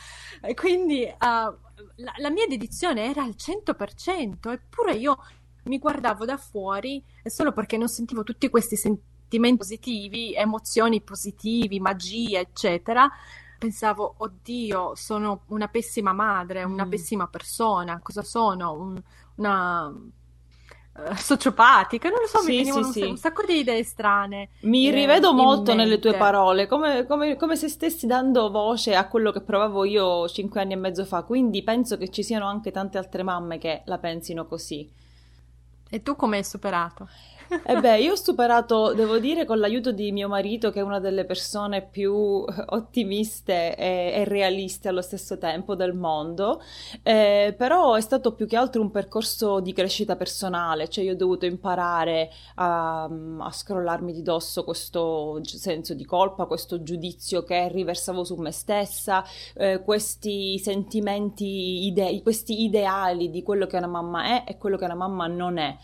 e 0.40 0.54
quindi 0.54 1.02
uh, 1.02 1.16
la, 1.18 2.12
la 2.18 2.30
mia 2.30 2.46
dedizione 2.46 3.10
era 3.10 3.24
al 3.24 3.34
100%, 3.36 4.52
eppure 4.52 4.92
io 4.92 5.18
mi 5.66 5.78
guardavo 5.78 6.24
da 6.24 6.36
fuori 6.36 7.02
e 7.22 7.30
solo 7.30 7.52
perché 7.52 7.76
non 7.76 7.88
sentivo 7.88 8.22
tutti 8.22 8.48
questi 8.48 8.76
sentimenti 8.76 9.14
positivi, 9.56 10.34
emozioni 10.34 11.00
positivi, 11.00 11.80
magie, 11.80 12.40
eccetera, 12.40 13.10
pensavo, 13.58 14.14
oddio, 14.18 14.94
sono 14.94 15.42
una 15.48 15.68
pessima 15.68 16.12
madre, 16.12 16.62
una 16.62 16.84
mm. 16.84 16.90
pessima 16.90 17.26
persona, 17.26 18.00
cosa 18.02 18.22
sono? 18.22 18.72
Un, 18.72 19.02
una 19.36 19.86
uh, 19.88 21.14
sociopatica, 21.16 22.08
non 22.08 22.20
lo 22.20 22.26
so, 22.26 22.38
sì, 22.38 22.50
mi 22.50 22.56
venivano 22.58 22.90
sì, 22.90 23.00
un, 23.00 23.04
sì. 23.04 23.10
un, 23.10 23.16
sacco 23.16 23.44
di 23.44 23.58
idee 23.58 23.82
strane. 23.82 24.50
Mi 24.60 24.88
eh, 24.88 24.92
rivedo 24.92 25.32
molto 25.32 25.74
nelle 25.74 25.98
tue 25.98 26.14
parole, 26.14 26.66
come, 26.66 27.06
come, 27.06 27.36
come, 27.36 27.56
se 27.56 27.68
stessi 27.68 28.06
dando 28.06 28.50
voce 28.50 28.94
a 28.94 29.08
quello 29.08 29.32
che 29.32 29.40
provavo 29.40 29.84
io 29.84 30.28
cinque 30.28 30.60
anni 30.60 30.74
e 30.74 30.76
mezzo 30.76 31.04
fa, 31.04 31.22
quindi 31.22 31.62
penso 31.62 31.96
che 31.96 32.10
ci 32.10 32.22
siano 32.22 32.46
anche 32.46 32.70
tante 32.70 32.98
altre 32.98 33.22
mamme 33.22 33.58
che 33.58 33.82
la 33.86 33.98
pensino 33.98 34.46
così. 34.46 35.04
E 35.88 36.02
tu 36.02 36.16
come 36.16 36.36
hai 36.38 36.44
superato? 36.44 37.08
E 37.48 37.80
beh, 37.80 38.00
io 38.00 38.12
ho 38.12 38.16
superato, 38.16 38.92
devo 38.92 39.18
dire, 39.18 39.44
con 39.44 39.58
l'aiuto 39.58 39.92
di 39.92 40.10
mio 40.10 40.28
marito, 40.28 40.70
che 40.70 40.80
è 40.80 40.82
una 40.82 40.98
delle 40.98 41.24
persone 41.24 41.82
più 41.82 42.12
ottimiste 42.14 43.76
e, 43.76 44.12
e 44.14 44.24
realiste 44.24 44.88
allo 44.88 45.02
stesso 45.02 45.38
tempo 45.38 45.74
del 45.76 45.94
mondo, 45.94 46.60
eh, 47.02 47.54
però 47.56 47.94
è 47.94 48.00
stato 48.00 48.32
più 48.34 48.46
che 48.46 48.56
altro 48.56 48.82
un 48.82 48.90
percorso 48.90 49.60
di 49.60 49.72
crescita 49.72 50.16
personale, 50.16 50.88
cioè 50.88 51.04
io 51.04 51.12
ho 51.12 51.16
dovuto 51.16 51.46
imparare 51.46 52.30
a, 52.56 53.04
a 53.04 53.50
scrollarmi 53.52 54.12
di 54.12 54.22
dosso 54.22 54.64
questo 54.64 55.40
senso 55.44 55.94
di 55.94 56.04
colpa, 56.04 56.46
questo 56.46 56.82
giudizio 56.82 57.44
che 57.44 57.68
riversavo 57.68 58.24
su 58.24 58.34
me 58.36 58.50
stessa, 58.50 59.24
eh, 59.54 59.82
questi 59.82 60.58
sentimenti, 60.58 61.86
ide- 61.86 62.22
questi 62.22 62.62
ideali 62.62 63.30
di 63.30 63.42
quello 63.42 63.66
che 63.66 63.76
una 63.76 63.86
mamma 63.86 64.24
è 64.24 64.44
e 64.50 64.58
quello 64.58 64.76
che 64.76 64.84
una 64.84 64.94
mamma 64.94 65.26
non 65.26 65.58
è 65.58 65.76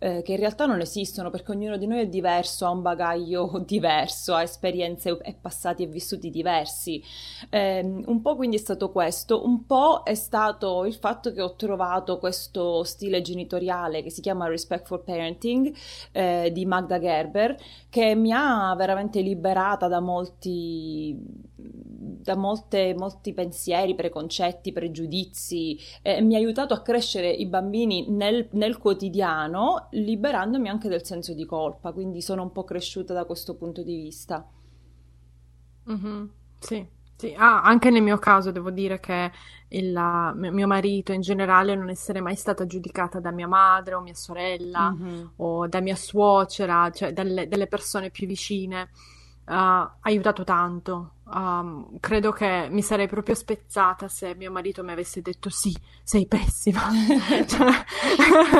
eh, 0.00 0.22
che 0.22 0.32
in 0.32 0.38
realtà 0.38 0.64
non 0.66 0.80
esistono 0.80 1.30
perché 1.30 1.52
ognuno 1.52 1.76
di 1.76 1.86
noi 1.86 2.00
è 2.00 2.06
diverso, 2.08 2.66
ha 2.66 2.70
un 2.70 2.82
bagaglio 2.82 3.62
diverso, 3.64 4.34
ha 4.34 4.42
esperienze 4.42 5.18
e 5.22 5.36
passati 5.38 5.82
e 5.82 5.86
vissuti 5.86 6.30
diversi. 6.30 7.02
Eh, 7.50 7.80
un 7.80 8.20
po' 8.22 8.34
quindi 8.34 8.56
è 8.56 8.58
stato 8.58 8.90
questo, 8.90 9.44
un 9.44 9.66
po' 9.66 10.02
è 10.02 10.14
stato 10.14 10.84
il 10.86 10.94
fatto 10.94 11.32
che 11.32 11.42
ho 11.42 11.54
trovato 11.54 12.18
questo 12.18 12.82
stile 12.82 13.20
genitoriale 13.20 14.02
che 14.02 14.10
si 14.10 14.22
chiama 14.22 14.48
Respectful 14.48 15.02
Parenting 15.04 15.72
eh, 16.12 16.50
di 16.52 16.64
Magda 16.64 16.98
Gerber 16.98 17.56
che 17.90 18.14
mi 18.14 18.32
ha 18.32 18.74
veramente 18.76 19.20
liberata 19.20 19.86
da 19.86 20.00
molti 20.00 21.14
da 21.62 22.36
molte, 22.36 22.94
molti 22.96 23.32
pensieri, 23.32 23.94
preconcetti, 23.94 24.72
pregiudizi, 24.72 25.78
eh, 26.02 26.20
mi 26.20 26.34
ha 26.34 26.38
aiutato 26.38 26.74
a 26.74 26.82
crescere 26.82 27.30
i 27.30 27.46
bambini 27.46 28.10
nel, 28.10 28.48
nel, 28.52 28.78
quotidiano, 28.78 29.88
liberandomi 29.90 30.68
anche 30.68 30.88
del 30.88 31.04
senso 31.04 31.34
di 31.34 31.46
colpa, 31.46 31.92
quindi 31.92 32.20
sono 32.20 32.42
un 32.42 32.52
po' 32.52 32.64
cresciuta 32.64 33.14
da 33.14 33.24
questo 33.24 33.56
punto 33.56 33.82
di 33.82 33.96
vista. 33.96 34.46
Mm-hmm. 35.90 36.24
Sì, 36.58 36.86
sì. 37.16 37.34
Ah, 37.36 37.62
anche 37.62 37.90
nel 37.90 38.02
mio 38.02 38.18
caso 38.18 38.50
devo 38.50 38.70
dire 38.70 39.00
che 39.00 39.30
il, 39.68 40.32
mio 40.34 40.66
marito 40.66 41.12
in 41.12 41.20
generale 41.20 41.74
non 41.74 41.88
essere 41.88 42.20
mai 42.20 42.36
stata 42.36 42.66
giudicata 42.66 43.18
da 43.18 43.30
mia 43.30 43.48
madre 43.48 43.94
o 43.94 44.00
mia 44.00 44.14
sorella 44.14 44.90
mm-hmm. 44.90 45.26
o 45.36 45.66
da 45.66 45.80
mia 45.80 45.96
suocera, 45.96 46.90
cioè 46.90 47.12
dalle, 47.12 47.48
dalle 47.48 47.66
persone 47.66 48.10
più 48.10 48.26
vicine 48.26 48.90
ha 49.52 49.96
aiutato 50.00 50.44
tanto. 50.44 51.14
Um, 51.32 51.98
credo 52.00 52.32
che 52.32 52.68
mi 52.70 52.82
sarei 52.82 53.06
proprio 53.06 53.36
spezzata 53.36 54.08
se 54.08 54.34
mio 54.34 54.50
marito 54.50 54.82
mi 54.82 54.90
avesse 54.90 55.22
detto 55.22 55.50
sì, 55.50 55.76
sei 56.02 56.26
pessima. 56.26 56.80
cioè, 57.46 57.72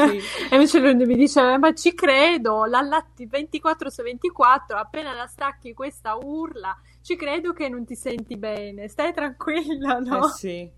sì. 0.09 0.17
e 0.51 0.55
invece 0.55 0.79
lui 0.81 0.95
mi 0.95 1.15
dice, 1.15 1.59
ma 1.59 1.73
ci 1.75 1.95
credo, 1.95 2.65
l'allatti 2.65 3.27
24 3.27 3.91
su 3.91 4.03
24, 4.03 4.77
appena 4.77 5.15
la 5.15 5.27
stacchi 5.27 5.75
questa 5.75 6.17
urla, 6.17 6.77
ci 7.03 7.17
credo 7.17 7.53
che 7.53 7.69
non 7.69 7.85
ti 7.85 7.95
senti 7.95 8.37
bene, 8.37 8.89
stai 8.89 9.13
tranquilla, 9.13 9.99
no? 9.99 10.27
Eh 10.27 10.29
sì. 10.31 10.71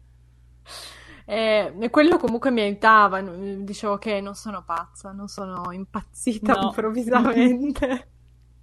E, 1.24 1.74
e 1.78 1.90
quello 1.90 2.18
comunque 2.18 2.50
mi 2.50 2.60
aiutava, 2.60 3.20
dicevo 3.20 3.96
che 3.96 4.20
non 4.20 4.34
sono 4.34 4.62
pazza, 4.64 5.12
non 5.12 5.28
sono 5.28 5.72
impazzita 5.72 6.52
no. 6.52 6.66
improvvisamente. 6.66 8.08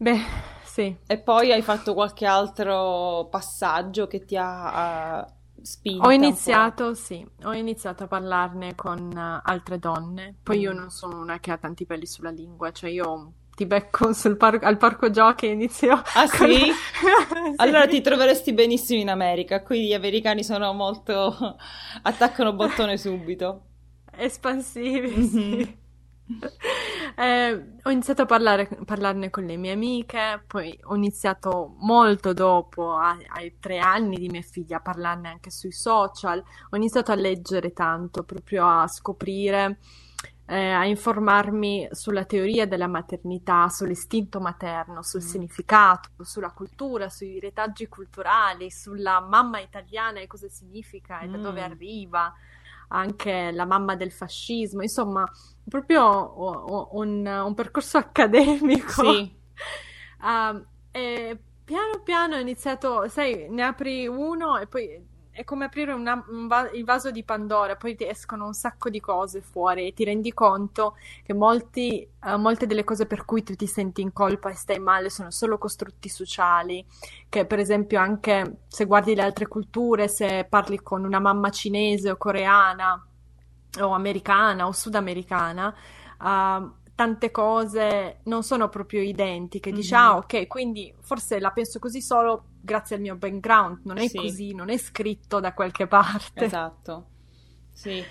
Beh, 0.00 0.18
sì. 0.64 0.96
E 1.06 1.18
poi 1.18 1.52
hai 1.52 1.60
fatto 1.60 1.92
qualche 1.92 2.24
altro 2.24 3.28
passaggio 3.30 4.06
che 4.06 4.24
ti 4.24 4.34
ha 4.34 5.26
uh, 5.26 5.60
spinto? 5.60 6.06
Ho 6.06 6.10
iniziato, 6.10 6.94
sì, 6.94 7.22
ho 7.42 7.52
iniziato 7.52 8.04
a 8.04 8.06
parlarne 8.06 8.74
con 8.74 9.12
uh, 9.14 9.46
altre 9.46 9.78
donne. 9.78 10.36
Poi 10.42 10.56
mm. 10.56 10.60
io 10.62 10.72
non 10.72 10.88
sono 10.88 11.20
una 11.20 11.38
che 11.38 11.50
ha 11.50 11.58
tanti 11.58 11.84
peli 11.84 12.06
sulla 12.06 12.30
lingua, 12.30 12.72
cioè 12.72 12.88
io 12.88 13.32
ti 13.54 13.66
becco 13.66 14.10
par- 14.38 14.64
al 14.64 14.78
parco 14.78 15.10
giochi 15.10 15.48
e 15.48 15.50
inizio. 15.50 16.02
Ah 16.14 16.26
sì? 16.26 16.38
Con... 16.38 16.48
sì? 16.48 17.54
Allora 17.56 17.86
ti 17.86 18.00
troveresti 18.00 18.54
benissimo 18.54 19.02
in 19.02 19.10
America. 19.10 19.62
Qui 19.62 19.88
gli 19.88 19.92
americani 19.92 20.42
sono 20.42 20.72
molto. 20.72 21.58
attaccano 22.00 22.54
bottone 22.54 22.96
subito. 22.96 23.64
Espansivi, 24.16 25.14
mm-hmm. 25.14 25.26
sì. 25.26 25.78
Eh, 27.16 27.78
ho 27.82 27.90
iniziato 27.90 28.22
a 28.22 28.26
parlare, 28.26 28.68
parlarne 28.84 29.30
con 29.30 29.44
le 29.44 29.56
mie 29.56 29.72
amiche, 29.72 30.42
poi 30.46 30.78
ho 30.84 30.94
iniziato 30.94 31.74
molto 31.78 32.32
dopo, 32.32 32.94
ai, 32.94 33.24
ai, 33.28 33.56
tre 33.58 33.78
anni 33.78 34.16
di 34.16 34.28
mia 34.28 34.42
figlia, 34.42 34.78
a 34.78 34.80
parlarne 34.80 35.28
anche 35.28 35.50
sui 35.50 35.72
social. 35.72 36.42
Ho 36.70 36.76
iniziato 36.76 37.12
a 37.12 37.16
leggere 37.16 37.72
tanto, 37.72 38.22
proprio 38.22 38.66
a 38.66 38.86
scoprire, 38.86 39.78
eh, 40.46 40.70
a 40.70 40.84
informarmi 40.84 41.88
sulla 41.92 42.24
teoria 42.24 42.66
della 42.66 42.88
maternità, 42.88 43.68
sull'istinto 43.68 44.40
materno, 44.40 45.02
sul 45.02 45.22
mm. 45.22 45.26
significato, 45.26 46.08
sulla 46.22 46.50
cultura, 46.50 47.08
sui 47.08 47.38
retaggi 47.38 47.86
culturali, 47.86 48.70
sulla 48.70 49.20
mamma 49.20 49.60
italiana 49.60 50.18
e 50.18 50.26
cosa 50.26 50.48
significa 50.48 51.20
e 51.20 51.28
mm. 51.28 51.30
da 51.32 51.38
dove 51.38 51.60
mm. 51.60 51.70
arriva 51.70 52.34
anche 52.92 53.50
la 53.52 53.64
mamma 53.64 53.96
del 53.96 54.12
fascismo, 54.12 54.82
insomma, 54.82 55.24
proprio 55.68 56.88
un, 56.92 57.26
un 57.26 57.54
percorso 57.54 57.98
accademico. 57.98 59.12
Sì. 59.12 59.36
uh, 60.22 60.64
e 60.90 61.38
piano 61.64 62.00
piano 62.02 62.36
ho 62.36 62.38
iniziato, 62.38 63.08
sai, 63.08 63.46
ne 63.48 63.62
apri 63.62 64.06
uno 64.06 64.58
e 64.58 64.66
poi 64.66 65.06
è 65.40 65.44
come 65.44 65.64
aprire 65.64 65.92
una, 65.92 66.22
un 66.28 66.46
va- 66.46 66.70
il 66.70 66.84
vaso 66.84 67.10
di 67.10 67.24
Pandora, 67.24 67.74
poi 67.76 67.96
ti 67.96 68.06
escono 68.06 68.44
un 68.44 68.52
sacco 68.52 68.90
di 68.90 69.00
cose 69.00 69.40
fuori 69.40 69.86
e 69.86 69.92
ti 69.94 70.04
rendi 70.04 70.34
conto 70.34 70.96
che 71.22 71.32
molti, 71.32 72.06
uh, 72.24 72.36
molte 72.36 72.66
delle 72.66 72.84
cose 72.84 73.06
per 73.06 73.24
cui 73.24 73.42
tu 73.42 73.54
ti 73.54 73.66
senti 73.66 74.02
in 74.02 74.12
colpa 74.12 74.50
e 74.50 74.54
stai 74.54 74.78
male 74.78 75.08
sono 75.08 75.30
solo 75.30 75.56
costrutti 75.56 76.10
sociali, 76.10 76.84
che 77.28 77.46
per 77.46 77.58
esempio 77.58 77.98
anche 77.98 78.58
se 78.68 78.84
guardi 78.84 79.14
le 79.14 79.22
altre 79.22 79.48
culture, 79.48 80.08
se 80.08 80.46
parli 80.48 80.78
con 80.82 81.04
una 81.04 81.20
mamma 81.20 81.48
cinese 81.48 82.10
o 82.10 82.16
coreana 82.16 83.02
o 83.80 83.92
americana 83.92 84.66
o 84.66 84.72
sudamericana, 84.72 85.74
uh, 86.18 86.70
tante 87.00 87.30
cose 87.30 88.18
non 88.24 88.42
sono 88.42 88.68
proprio 88.68 89.00
identiche. 89.00 89.72
Dici, 89.72 89.94
mm-hmm. 89.94 90.02
ah, 90.02 90.16
ok, 90.16 90.46
quindi 90.46 90.92
forse 91.00 91.40
la 91.40 91.50
penso 91.50 91.78
così 91.78 92.02
solo 92.02 92.48
grazie 92.60 92.96
al 92.96 93.00
mio 93.00 93.16
background, 93.16 93.80
non 93.84 93.96
è 93.96 94.06
sì. 94.06 94.18
così, 94.18 94.52
non 94.52 94.68
è 94.68 94.76
scritto 94.76 95.40
da 95.40 95.54
qualche 95.54 95.86
parte. 95.86 96.44
Esatto. 96.44 97.06
Sì. 97.72 98.04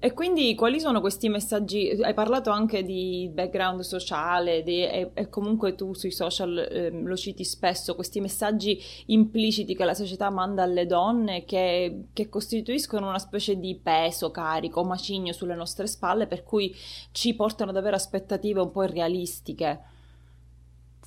E 0.00 0.12
quindi 0.12 0.54
quali 0.54 0.78
sono 0.78 1.00
questi 1.00 1.28
messaggi? 1.28 1.90
Hai 1.90 2.14
parlato 2.14 2.50
anche 2.50 2.84
di 2.84 3.28
background 3.32 3.80
sociale 3.80 4.62
di, 4.62 4.84
e, 4.84 5.10
e, 5.12 5.28
comunque 5.28 5.74
tu 5.74 5.92
sui 5.92 6.12
social 6.12 6.56
eh, 6.56 6.90
lo 6.90 7.16
citi 7.16 7.42
spesso, 7.42 7.96
questi 7.96 8.20
messaggi 8.20 8.80
impliciti 9.06 9.74
che 9.74 9.84
la 9.84 9.94
società 9.94 10.30
manda 10.30 10.62
alle 10.62 10.86
donne 10.86 11.44
che, 11.44 12.04
che, 12.12 12.28
costituiscono 12.28 13.08
una 13.08 13.18
specie 13.18 13.58
di 13.58 13.74
peso, 13.74 14.30
carico, 14.30 14.84
macigno 14.84 15.32
sulle 15.32 15.56
nostre 15.56 15.88
spalle 15.88 16.28
per 16.28 16.44
cui 16.44 16.72
ci 17.10 17.34
portano 17.34 17.70
ad 17.70 17.76
avere 17.76 17.96
aspettative 17.96 18.60
un 18.60 18.70
po' 18.70 18.84
irrealistiche. 18.84 19.80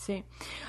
Sì, 0.02 0.24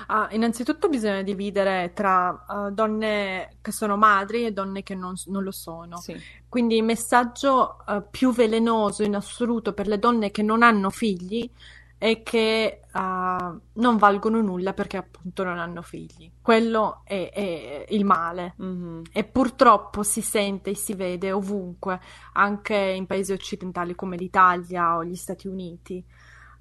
ah, 0.09 0.27
innanzitutto 0.29 0.89
bisogna 0.89 1.23
dividere 1.23 1.91
tra 1.95 2.45
uh, 2.47 2.69
donne 2.69 3.57
che 3.63 3.71
sono 3.71 3.97
madri 3.97 4.45
e 4.45 4.51
donne 4.51 4.83
che 4.83 4.93
non, 4.93 5.15
non 5.25 5.41
lo 5.41 5.49
sono. 5.49 5.97
Sì. 5.97 6.15
Quindi 6.47 6.75
il 6.75 6.83
messaggio 6.83 7.77
uh, 7.83 8.03
più 8.11 8.31
velenoso 8.31 9.01
in 9.01 9.15
assoluto 9.15 9.73
per 9.73 9.87
le 9.87 9.97
donne 9.97 10.29
che 10.29 10.43
non 10.43 10.61
hanno 10.61 10.91
figli 10.91 11.49
è 11.97 12.21
che 12.21 12.81
uh, 12.93 12.99
non 12.99 13.97
valgono 13.97 14.39
nulla 14.39 14.73
perché 14.73 14.97
appunto 14.97 15.43
non 15.43 15.57
hanno 15.57 15.81
figli. 15.81 16.31
Quello 16.39 17.01
è, 17.03 17.31
è 17.33 17.85
il 17.89 18.05
male 18.05 18.53
mm-hmm. 18.61 19.01
e 19.11 19.23
purtroppo 19.23 20.03
si 20.03 20.21
sente 20.21 20.69
e 20.69 20.75
si 20.75 20.93
vede 20.93 21.31
ovunque, 21.31 21.99
anche 22.33 22.75
in 22.75 23.07
paesi 23.07 23.31
occidentali 23.31 23.95
come 23.95 24.15
l'Italia 24.15 24.95
o 24.95 25.03
gli 25.03 25.15
Stati 25.15 25.47
Uniti. 25.47 26.05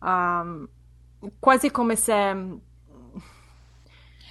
Um, 0.00 0.66
quasi 1.38 1.70
come 1.70 1.96
se... 1.96 2.60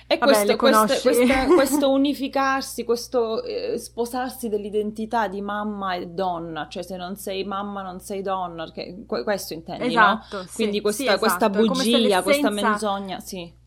E 0.08 0.18
Vabbè, 0.18 0.58
questo, 0.58 0.98
questo, 1.00 1.24
questo, 1.56 1.90
unificarsi, 1.90 2.84
questo 2.84 3.44
eh, 3.44 3.78
sposarsi 3.78 4.50
dell'identità 4.50 5.30
di 5.30 5.42
mamma 5.42 5.94
e 5.94 6.08
donna, 6.08 6.68
cioè 6.68 6.84
se 6.84 6.98
non 6.98 7.16
sei 7.16 7.46
mamma 7.46 7.82
non 7.82 8.02
sei 8.02 8.22
donna, 8.22 8.66
perché 8.66 9.06
questo 9.06 9.54
intendi, 9.54 9.86
esatto, 9.86 10.40
no? 10.40 10.44
Sì, 10.44 10.56
Quindi 10.56 10.82
questa, 10.82 11.04
sì, 11.04 11.08
esatto. 11.08 11.20
questa 11.22 11.50
bugia, 11.50 12.22
questa 12.24 12.50
menzogna, 12.50 13.22
sì. 13.22 13.60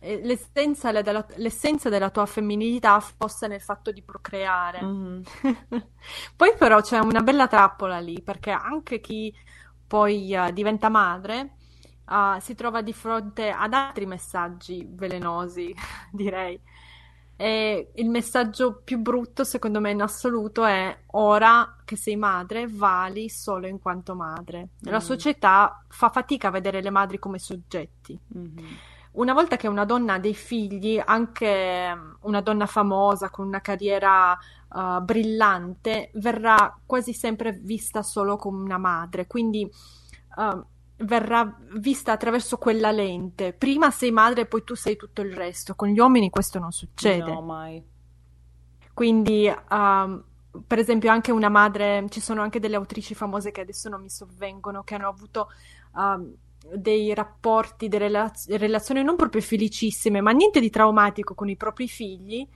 Eh, 0.00 0.20
l'essenza 0.24 0.90
della, 0.90 1.24
l'essenza 1.36 1.88
della, 1.88 2.10
tua 2.10 2.26
femminilità 2.26 2.98
fosse 2.98 3.46
nel 3.46 3.60
fatto 3.60 3.92
di 3.92 4.02
procreare. 4.02 4.82
Mm-hmm. 4.82 5.22
poi 6.34 6.54
però 6.58 6.80
c'è 6.80 6.98
una 6.98 7.20
bella 7.20 7.46
trappola 7.46 8.00
lì, 8.00 8.20
perché 8.20 8.50
anche 8.50 9.00
chi 9.00 9.32
poi 9.86 10.34
uh, 10.34 10.50
diventa 10.50 10.88
madre 10.88 11.58
uh, 12.08 12.38
si 12.40 12.54
trova 12.54 12.82
di 12.82 12.92
fronte 12.92 13.50
ad 13.50 13.72
altri 13.72 14.06
messaggi 14.06 14.86
velenosi, 14.88 15.74
direi. 16.10 16.60
E 17.36 17.90
il 17.94 18.08
messaggio 18.08 18.82
più 18.84 18.98
brutto, 18.98 19.42
secondo 19.42 19.80
me, 19.80 19.90
in 19.90 20.02
assoluto 20.02 20.64
è 20.64 20.96
ora 21.12 21.78
che 21.84 21.96
sei 21.96 22.14
madre, 22.14 22.68
vali 22.68 23.28
solo 23.28 23.66
in 23.66 23.80
quanto 23.80 24.14
madre. 24.14 24.60
Mm. 24.86 24.90
La 24.90 25.00
società 25.00 25.84
fa 25.88 26.08
fatica 26.08 26.48
a 26.48 26.50
vedere 26.52 26.80
le 26.80 26.90
madri 26.90 27.18
come 27.18 27.38
soggetti. 27.40 28.16
Mm-hmm. 28.36 28.74
Una 29.12 29.32
volta 29.32 29.56
che 29.56 29.68
una 29.68 29.84
donna 29.84 30.14
ha 30.14 30.18
dei 30.18 30.34
figli, 30.34 31.02
anche 31.04 31.98
una 32.20 32.40
donna 32.40 32.66
famosa 32.66 33.28
con 33.28 33.46
una 33.46 33.60
carriera 33.60 34.38
uh, 34.68 35.02
brillante, 35.02 36.10
verrà 36.14 36.78
quasi 36.86 37.12
sempre 37.12 37.52
vista 37.52 38.02
solo 38.02 38.36
come 38.36 38.62
una 38.62 38.78
madre. 38.78 39.26
Quindi 39.26 39.68
uh, 40.36 40.64
verrà 41.02 41.56
vista 41.74 42.12
attraverso 42.12 42.56
quella 42.56 42.90
lente. 42.90 43.52
Prima 43.52 43.90
sei 43.90 44.10
madre 44.10 44.42
e 44.42 44.46
poi 44.46 44.64
tu 44.64 44.74
sei 44.74 44.96
tutto 44.96 45.22
il 45.22 45.32
resto. 45.32 45.74
Con 45.74 45.88
gli 45.88 45.98
uomini 45.98 46.30
questo 46.30 46.58
non 46.58 46.72
succede. 46.72 47.32
No, 47.32 47.40
mai. 47.40 47.82
Quindi, 48.94 49.52
um, 49.70 50.22
per 50.66 50.78
esempio, 50.78 51.10
anche 51.10 51.32
una 51.32 51.48
madre, 51.48 52.04
ci 52.10 52.20
sono 52.20 52.42
anche 52.42 52.60
delle 52.60 52.76
autrici 52.76 53.14
famose 53.14 53.50
che 53.50 53.62
adesso 53.62 53.88
non 53.88 54.02
mi 54.02 54.10
sovvengono, 54.10 54.82
che 54.82 54.94
hanno 54.94 55.08
avuto 55.08 55.48
um, 55.94 56.32
dei 56.74 57.12
rapporti, 57.14 57.88
delle 57.88 58.06
relaz- 58.06 58.48
relazioni 58.48 59.02
non 59.02 59.16
proprio 59.16 59.40
felicissime, 59.40 60.20
ma 60.20 60.30
niente 60.30 60.60
di 60.60 60.70
traumatico 60.70 61.34
con 61.34 61.48
i 61.48 61.56
propri 61.56 61.88
figli 61.88 62.46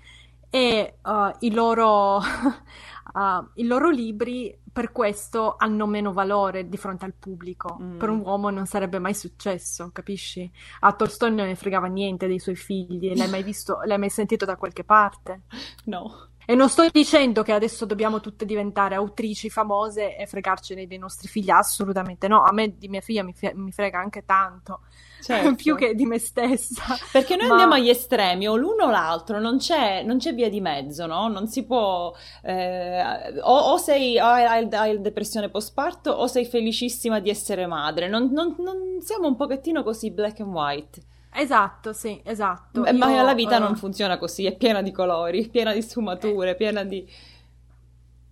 e 0.51 0.99
uh, 1.03 1.37
i, 1.41 1.53
loro, 1.53 2.19
uh, 2.19 3.49
i 3.55 3.65
loro 3.65 3.91
libri 3.91 4.57
per 4.77 4.93
questo 4.93 5.55
hanno 5.57 5.87
meno 5.87 6.13
valore 6.13 6.69
di 6.69 6.77
fronte 6.77 7.07
al 7.07 7.15
pubblico. 7.19 7.79
Mm. 7.81 7.97
Per 7.97 8.11
un 8.11 8.21
uomo 8.21 8.51
non 8.51 8.67
sarebbe 8.67 8.99
mai 8.99 9.15
successo, 9.15 9.89
capisci? 9.91 10.53
A 10.81 10.93
Tolstoi 10.93 11.33
non 11.35 11.47
ne 11.47 11.55
fregava 11.55 11.87
niente 11.87 12.27
dei 12.27 12.39
suoi 12.39 12.57
figli, 12.57 13.17
l'hai 13.17 13.31
mai 13.31 13.43
visto, 13.43 13.79
l'hai 13.87 13.97
mai 13.97 14.11
sentito 14.11 14.45
da 14.45 14.57
qualche 14.57 14.85
parte? 14.85 15.45
No. 15.87 16.29
E 16.49 16.55
non 16.55 16.69
sto 16.69 16.89
dicendo 16.93 17.43
che 17.43 17.51
adesso 17.51 17.85
dobbiamo 17.85 18.21
tutte 18.21 18.45
diventare 18.45 18.95
autrici 18.95 19.51
famose 19.51 20.17
e 20.17 20.27
fregarcene 20.27 20.87
dei 20.87 20.97
nostri 20.97 21.27
figli, 21.27 21.51
assolutamente 21.51 22.29
no. 22.29 22.45
A 22.45 22.53
me 22.53 22.77
di 22.79 22.89
mia 22.89 23.01
figlia 23.01 23.25
mi, 23.25 23.35
mi 23.55 23.73
frega 23.73 23.99
anche 23.99 24.25
tanto, 24.25 24.83
certo. 25.21 25.57
più 25.57 25.75
che 25.75 25.97
di 25.97 26.07
me 26.07 26.21
stessa. 26.21 26.85
Perché 27.11 27.35
noi 27.35 27.49
Ma... 27.49 27.55
andiamo 27.55 27.75
agli 27.75 27.89
estremi, 27.89 28.47
o 28.47 28.55
l'uno 28.55 28.85
o 28.85 28.91
l'altro, 28.91 29.41
non 29.41 29.59
c'è, 29.59 30.05
non 30.05 30.19
c'è 30.19 30.35
via 30.35 30.49
di 30.49 30.61
mezzo, 30.61 31.07
no? 31.07 31.27
Non 31.27 31.49
si 31.49 31.65
può... 31.65 32.15
Eh, 32.43 33.41
o, 33.41 33.59
o, 33.59 33.77
sei, 33.79 34.17
o 34.21 34.27
hai, 34.27 34.69
hai, 34.71 35.01
depressione 35.01 35.49
postparto 35.49 36.13
o 36.13 36.29
sei 36.29 36.47
felicissima 36.47 37.19
di 37.19 37.29
essere 37.29 37.67
madre. 37.67 38.07
Non, 38.09 38.31
non, 38.31 38.55
non 38.59 39.01
siamo 39.01 39.27
un 39.27 39.35
pochettino 39.35 39.83
così 39.83 40.13
black 40.13 40.39
and 40.39 40.53
white. 40.53 41.03
Esatto, 41.37 41.93
sì, 41.93 42.21
esatto. 42.25 42.87
Ma 42.95 43.07
Io, 43.09 43.23
la 43.23 43.35
vita 43.35 43.59
eh, 43.59 43.59
non 43.59 43.75
funziona 43.77 44.19
così, 44.19 44.45
è 44.47 44.57
piena 44.57 44.83
di 44.83 44.93
colori, 44.93 45.49
piena 45.51 45.73
di 45.73 45.83
sfumature, 45.83 46.55
piena 46.55 46.85
di... 46.85 47.07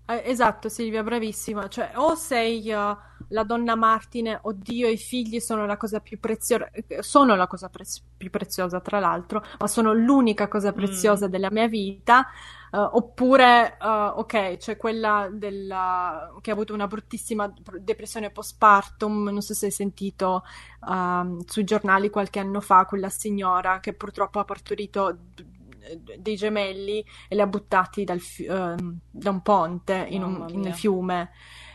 Eh, 0.07 0.23
esatto, 0.27 0.69
Silvia, 0.69 1.03
bravissima. 1.03 1.67
Cioè, 1.69 1.93
o 1.97 2.15
sei 2.15 2.69
eh, 2.69 2.75
la 3.29 3.43
donna 3.45 3.75
Martine, 3.75 4.39
oddio, 4.43 4.87
i 4.89 4.99
figli 4.99 5.41
sono 5.41 5.65
la 5.65 5.79
cosa 5.79 6.01
più 6.01 6.21
preziosa, 6.21 6.69
sono 7.01 7.35
la 7.35 7.47
cosa 7.47 7.71
prez- 7.71 8.03
più 8.17 8.29
preziosa, 8.29 8.81
tra 8.81 8.99
l'altro, 8.99 9.43
ma 9.59 9.67
sono 9.67 9.95
l'unica 9.95 10.47
cosa 10.49 10.73
Mm, 10.75 10.75
preziosa 10.75 11.27
della 11.27 11.51
mia 11.51 11.69
vita. 11.69 12.27
Eh, 12.75 12.79
oppure, 12.79 13.77
eh, 13.81 13.87
ok, 13.87 14.57
c'è 14.57 14.77
quella 14.77 15.29
della, 15.31 16.35
che 16.41 16.51
ha 16.51 16.55
avuto 16.55 16.75
una 16.75 16.89
bruttissima 16.89 17.53
depressione 17.79 18.31
postpartum, 18.31 19.29
non 19.29 19.41
so 19.43 19.55
se 19.55 19.67
hai 19.67 19.71
sentito 19.71 20.43
ehm, 20.89 21.45
sui 21.47 21.63
giornali 21.63 22.11
qualche 22.11 22.41
anno 22.41 22.61
fa, 22.61 22.85
quella 22.87 23.11
signora 23.11 23.79
che 23.79 23.93
purtroppo 23.93 24.41
ha 24.41 24.45
partorito 24.45 25.17
dei 26.19 26.35
gemelli 26.35 27.05
e 27.29 27.35
li 27.37 27.41
ha 27.41 27.47
buttati 27.47 28.03
dal 28.03 28.21
ehm, 28.39 28.99
da 29.09 29.31
un 29.31 29.43
ponte 29.43 30.07
in 30.11 30.25
un- 30.25 30.45
mia. 30.55 30.73
fiume. 30.73 31.31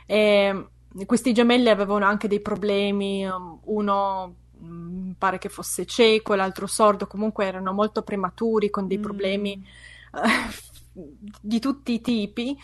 E 0.06 0.68
questi 1.06 1.34
gemelli 1.34 1.70
avevano 1.70 2.06
anche 2.06 2.28
dei 2.28 2.42
problemi, 2.42 3.26
uno 3.26 4.36
mm, 4.62 5.12
pare 5.18 5.38
che 5.38 5.48
fosse 5.48 5.86
cieco, 5.86 6.36
l'altro 6.36 6.68
sordo, 6.68 7.08
comunque 7.08 7.46
erano 7.46 7.72
molto 7.72 8.02
prematuri 8.02 8.70
con 8.70 8.86
dei 8.88 9.00
problemi 9.00 9.58
Mm, 9.58 9.64
di 10.92 11.60
tutti 11.60 11.94
i 11.94 12.02
tipi. 12.02 12.58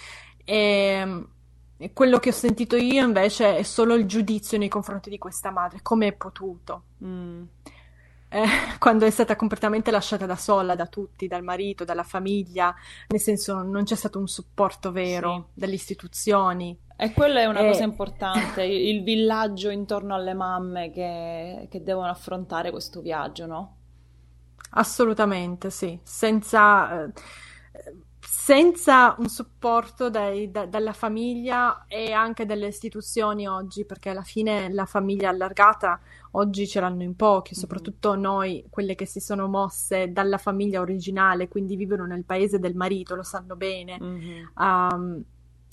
E, 0.44 1.26
e 1.78 1.92
quello 1.94 2.20
che 2.20 2.30
ho 2.30 2.32
sentito 2.32 2.76
io 2.78 3.04
invece 3.04 3.58
è 3.58 3.64
solo 3.64 3.96
il 3.96 4.06
giudizio 4.06 4.58
nei 4.58 4.70
confronti 4.70 5.10
di 5.10 5.18
questa 5.18 5.52
madre, 5.52 5.82
come 5.82 6.08
è 6.08 6.14
potuto 6.14 6.84
mm. 7.04 7.44
eh, 8.30 8.46
quando 8.80 9.06
è 9.06 9.10
stata 9.10 9.36
completamente 9.36 9.92
lasciata 9.92 10.26
da 10.26 10.36
sola 10.36 10.76
da 10.76 10.88
tutti, 10.88 11.28
dal 11.28 11.44
marito, 11.44 11.84
dalla 11.84 12.04
famiglia, 12.04 12.74
nel 13.08 13.20
senso 13.20 13.62
non 13.62 13.84
c'è 13.84 13.96
stato 13.96 14.20
un 14.20 14.28
supporto 14.28 14.92
Sì. 15.02 15.22
vero 15.22 15.50
dalle 15.54 15.74
istituzioni. 15.76 16.78
E 16.98 17.14
quella 17.14 17.40
è 17.40 17.46
una 17.46 17.64
cosa 17.64 17.84
E- 17.84 17.86
importante, 17.86 18.64
il 18.64 18.98
il 18.98 19.04
villaggio 19.04 19.70
intorno 19.70 20.14
alle 20.14 20.34
mamme 20.34 20.92
che, 20.92 21.68
che 21.70 21.84
devono 21.84 22.10
affrontare 22.10 22.72
questo 22.72 23.00
viaggio, 23.02 23.46
no? 23.46 23.78
Assolutamente, 24.78 25.70
sì, 25.70 25.98
senza, 26.04 27.06
eh, 27.06 27.12
senza 28.38 29.16
un 29.20 29.28
supporto 29.30 30.10
dai- 30.10 30.52
da- 30.52 30.66
dalla 30.66 30.94
famiglia 30.94 31.86
e 31.88 32.12
anche 32.12 32.46
dalle 32.46 32.68
istituzioni 32.68 33.48
oggi, 33.48 33.86
perché 33.86 34.10
alla 34.10 34.24
fine 34.24 34.72
la 34.72 34.86
famiglia 34.86 35.30
allargata 35.30 36.00
oggi 36.32 36.68
ce 36.68 36.80
l'hanno 36.82 37.04
in 37.04 37.16
pochi, 37.16 37.56
Mhm, 37.56 37.56
soprattutto 37.56 38.16
noi, 38.16 38.66
quelle 38.70 38.94
che 38.96 39.06
si 39.06 39.20
sono 39.20 39.48
mosse 39.48 40.12
dalla 40.12 40.38
famiglia 40.38 40.82
originale, 40.82 41.48
quindi 41.48 41.76
vivono 41.76 42.06
nel 42.06 42.24
paese 42.26 42.60
del 42.60 42.76
marito, 42.76 43.16
lo 43.16 43.24
sanno 43.24 43.56
bene. 43.56 44.02
mhm. 44.02 44.50
Um, 44.58 45.24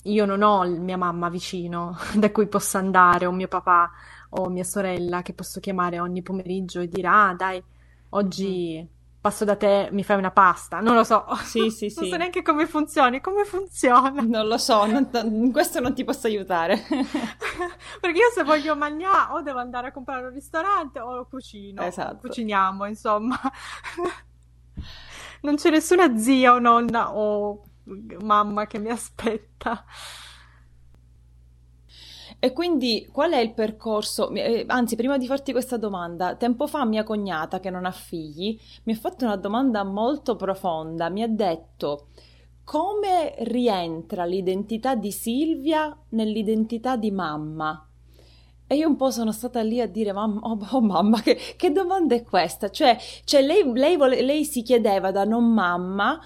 io 0.05 0.25
non 0.25 0.41
ho 0.41 0.63
mia 0.79 0.97
mamma 0.97 1.29
vicino 1.29 1.95
da 2.17 2.31
cui 2.31 2.47
posso 2.47 2.77
andare, 2.77 3.25
o 3.25 3.31
mio 3.31 3.47
papà 3.47 3.91
o 4.35 4.49
mia 4.49 4.63
sorella 4.63 5.21
che 5.21 5.33
posso 5.33 5.59
chiamare 5.59 5.99
ogni 5.99 6.21
pomeriggio 6.23 6.79
e 6.81 6.87
dire: 6.87 7.07
Ah, 7.07 7.33
dai, 7.37 7.63
oggi 8.09 8.87
passo 9.23 9.45
da 9.45 9.55
te, 9.55 9.87
mi 9.93 10.03
fai 10.03 10.17
una 10.17 10.31
pasta. 10.31 10.81
Non 10.81 10.95
lo 10.95 11.05
so, 11.05 11.25
Sì, 11.43 11.71
sì, 11.71 11.85
non 11.95 12.05
so 12.05 12.11
sì. 12.11 12.17
neanche 12.17 12.41
come 12.41 12.67
funzioni, 12.67 13.21
come 13.21 13.45
funziona. 13.45 14.21
Non 14.21 14.47
lo 14.47 14.57
so, 14.57 14.85
non- 14.85 15.09
in 15.13 15.49
questo 15.53 15.79
non 15.79 15.93
ti 15.93 16.03
posso 16.03 16.27
aiutare. 16.27 16.75
Perché 18.01 18.17
io 18.19 18.29
se 18.35 18.43
voglio 18.43 18.75
mangiare 18.75 19.31
o 19.31 19.41
devo 19.41 19.59
andare 19.59 19.87
a 19.87 19.91
comprare 19.93 20.25
al 20.25 20.33
ristorante 20.33 20.99
o 20.99 21.25
cucino, 21.25 21.81
o 21.81 21.85
Esatto. 21.85 22.27
cuciniamo, 22.27 22.85
insomma. 22.85 23.39
Non 25.41 25.55
c'è 25.55 25.69
nessuna 25.69 26.17
zia 26.17 26.53
o 26.53 26.59
nonna 26.59 27.13
o 27.15 27.63
mamma 28.21 28.65
che 28.67 28.79
mi 28.79 28.89
aspetta. 28.89 29.83
E 32.43 32.51
quindi 32.51 33.07
qual 33.09 33.31
è 33.31 33.37
il 33.37 33.53
percorso? 33.53 34.29
Eh, 34.31 34.65
Anzi, 34.67 34.97
prima 34.97 35.17
di 35.17 35.27
farti 35.27 35.53
questa 35.53 35.77
domanda, 35.77 36.35
tempo 36.35 36.67
fa 36.67 36.83
mia 36.83 37.05
cognata, 37.05 37.61
che 37.61 37.69
non 37.69 37.85
ha 37.85 37.91
figli, 37.91 38.59
mi 38.83 38.91
ha 38.91 38.97
fatto 38.97 39.23
una 39.23 39.37
domanda 39.37 39.85
molto 39.85 40.35
profonda. 40.35 41.07
Mi 41.07 41.23
ha 41.23 41.29
detto: 41.29 42.07
come 42.65 43.35
rientra 43.43 44.25
l'identità 44.25 44.93
di 44.93 45.09
Silvia 45.09 45.97
nell'identità 46.09 46.97
di 46.97 47.11
mamma? 47.11 47.87
E 48.67 48.75
io 48.75 48.89
un 48.89 48.97
po' 48.97 49.09
sono 49.09 49.31
stata 49.31 49.61
lì 49.61 49.79
a 49.79 49.87
dire, 49.87 50.11
mamma, 50.11 50.41
oh, 50.41 50.59
oh, 50.71 50.81
mamma, 50.81 51.21
che, 51.21 51.37
che 51.55 51.71
domanda 51.71 52.13
è 52.13 52.23
questa? 52.23 52.69
Cioè, 52.69 52.97
cioè 53.23 53.41
lei, 53.41 53.71
lei 53.73 53.95
vole- 53.95 54.21
lei 54.21 54.43
si 54.43 54.63
chiedeva 54.63 55.11
da 55.11 55.23
non 55.23 55.45
mamma 55.45 56.19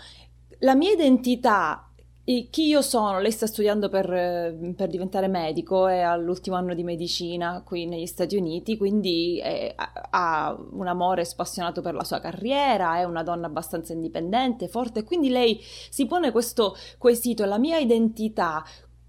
la 0.61 0.73
mia 0.73 0.91
identità, 0.91 1.86
e 2.29 2.49
chi 2.49 2.67
io 2.67 2.81
sono, 2.81 3.21
lei 3.21 3.31
sta 3.31 3.47
studiando 3.47 3.87
per, 3.87 4.11
eh, 4.11 4.73
per 4.75 4.89
diventare 4.89 5.29
medico, 5.29 5.87
è 5.87 5.99
all'ultimo 6.01 6.57
anno 6.57 6.73
di 6.73 6.83
medicina 6.83 7.63
qui 7.65 7.85
negli 7.85 8.05
Stati 8.05 8.35
Uniti, 8.35 8.75
quindi 8.75 9.39
è- 9.41 9.73
ha 10.09 10.53
un 10.71 10.87
amore 10.87 11.23
spassionato 11.23 11.79
per 11.79 11.93
la 11.93 12.03
sua 12.03 12.19
carriera, 12.19 12.97
è 12.97 13.05
una 13.05 13.23
donna 13.23 13.47
abbastanza 13.47 13.93
indipendente, 13.93 14.67
forte, 14.67 15.05
quindi 15.05 15.29
lei 15.29 15.57
si 15.89 16.05
pone 16.05 16.31
questo 16.33 16.75
quesito, 16.97 17.45
la 17.45 17.57
mia 17.57 17.77
identità. 17.77 18.61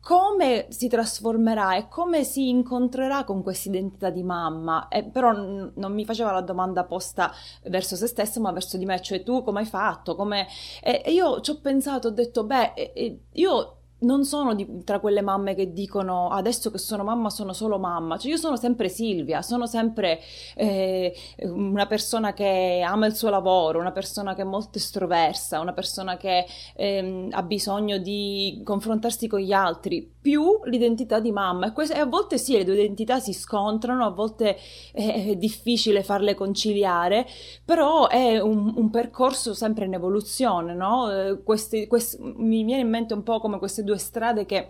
Come 0.09 0.69
si 0.71 0.89
trasformerà 0.89 1.77
e 1.77 1.87
come 1.89 2.25
si 2.25 2.49
incontrerà 2.49 3.25
con 3.25 3.43
questa 3.43 3.69
identità 3.69 4.09
di 4.09 4.23
mamma? 4.23 4.89
Eh, 4.89 5.05
però 5.05 5.33
n- 5.33 5.73
non 5.75 5.93
mi 5.93 6.07
faceva 6.07 6.33
la 6.33 6.41
domanda 6.41 6.85
posta 6.85 7.31
verso 7.65 7.95
se 7.95 8.07
stessa, 8.07 8.41
ma 8.41 8.51
verso 8.51 8.79
di 8.79 8.87
me, 8.87 9.03
cioè 9.03 9.23
tu 9.23 9.43
come 9.43 9.61
hai 9.61 9.67
fatto? 9.67 10.17
Come 10.17 10.47
e 10.83 11.03
io 11.13 11.43
ci 11.43 11.51
ho 11.51 11.61
pensato, 11.61 12.09
ho 12.09 12.11
detto, 12.11 12.45
beh, 12.45 12.73
e 12.73 13.21
io 13.33 13.78
non 14.01 14.25
sono 14.25 14.55
di- 14.55 14.85
tra 14.85 15.01
quelle 15.01 15.23
mamme 15.23 15.55
che 15.55 15.73
dicono 15.73 16.29
adesso 16.31 16.71
che 16.71 16.79
sono 16.79 17.03
mamma 17.05 17.31
sono 17.31 17.53
solo 17.53 17.79
mamma, 17.79 18.17
cioè 18.19 18.31
io 18.31 18.37
sono 18.37 18.57
sempre 18.57 18.89
Silvia, 18.89 19.43
sono 19.43 19.67
sempre 19.67 20.21
eh, 20.55 21.15
una 21.41 21.87
persona 21.87 22.33
che 22.33 22.83
ama 22.87 23.07
il 23.07 23.15
suo 23.15 23.29
lavoro, 23.31 23.79
una 23.81 23.93
persona 23.93 24.35
che 24.35 24.43
è 24.43 24.45
molto 24.45 24.79
estroversa, 24.79 25.61
una 25.61 25.73
persona 25.73 26.17
che 26.17 26.47
ehm, 26.77 27.29
ha 27.33 27.43
bisogno 27.43 27.99
di 27.99 28.61
confrontarsi 28.65 29.27
con 29.27 29.41
gli 29.41 29.53
altri, 29.53 30.09
più 30.21 30.61
l'identità 30.65 31.21
di 31.21 31.33
mamma. 31.33 31.67
E, 31.69 31.73
que- 31.73 31.87
e 31.93 31.99
a 31.99 32.07
volte 32.07 32.39
sì, 32.39 32.53
le 32.57 32.65
due 32.65 32.75
identità 32.75 33.19
si 33.19 33.33
scontrano, 33.33 34.05
a 34.05 34.11
volte 34.11 34.57
è 34.93 35.07
è 35.29 35.37
difficile 35.37 36.03
farle 36.03 36.35
conciliare, 36.35 37.27
però 37.65 38.09
è 38.09 38.39
un, 38.41 38.73
un 38.77 38.91
percorso 38.91 39.55
sempre 39.55 39.85
in 39.87 39.95
evoluzione, 39.95 40.75
no? 40.75 41.11
Eh, 41.11 41.43
questi- 41.43 41.87
quest- 41.87 42.19
mi 42.21 42.63
viene 42.65 42.83
in 42.83 42.89
mente 42.89 43.15
un 43.15 43.23
po' 43.23 43.41
come 43.41 43.59
queste 43.59 43.83
due 43.85 43.88
strade 43.97 44.45
che 44.45 44.69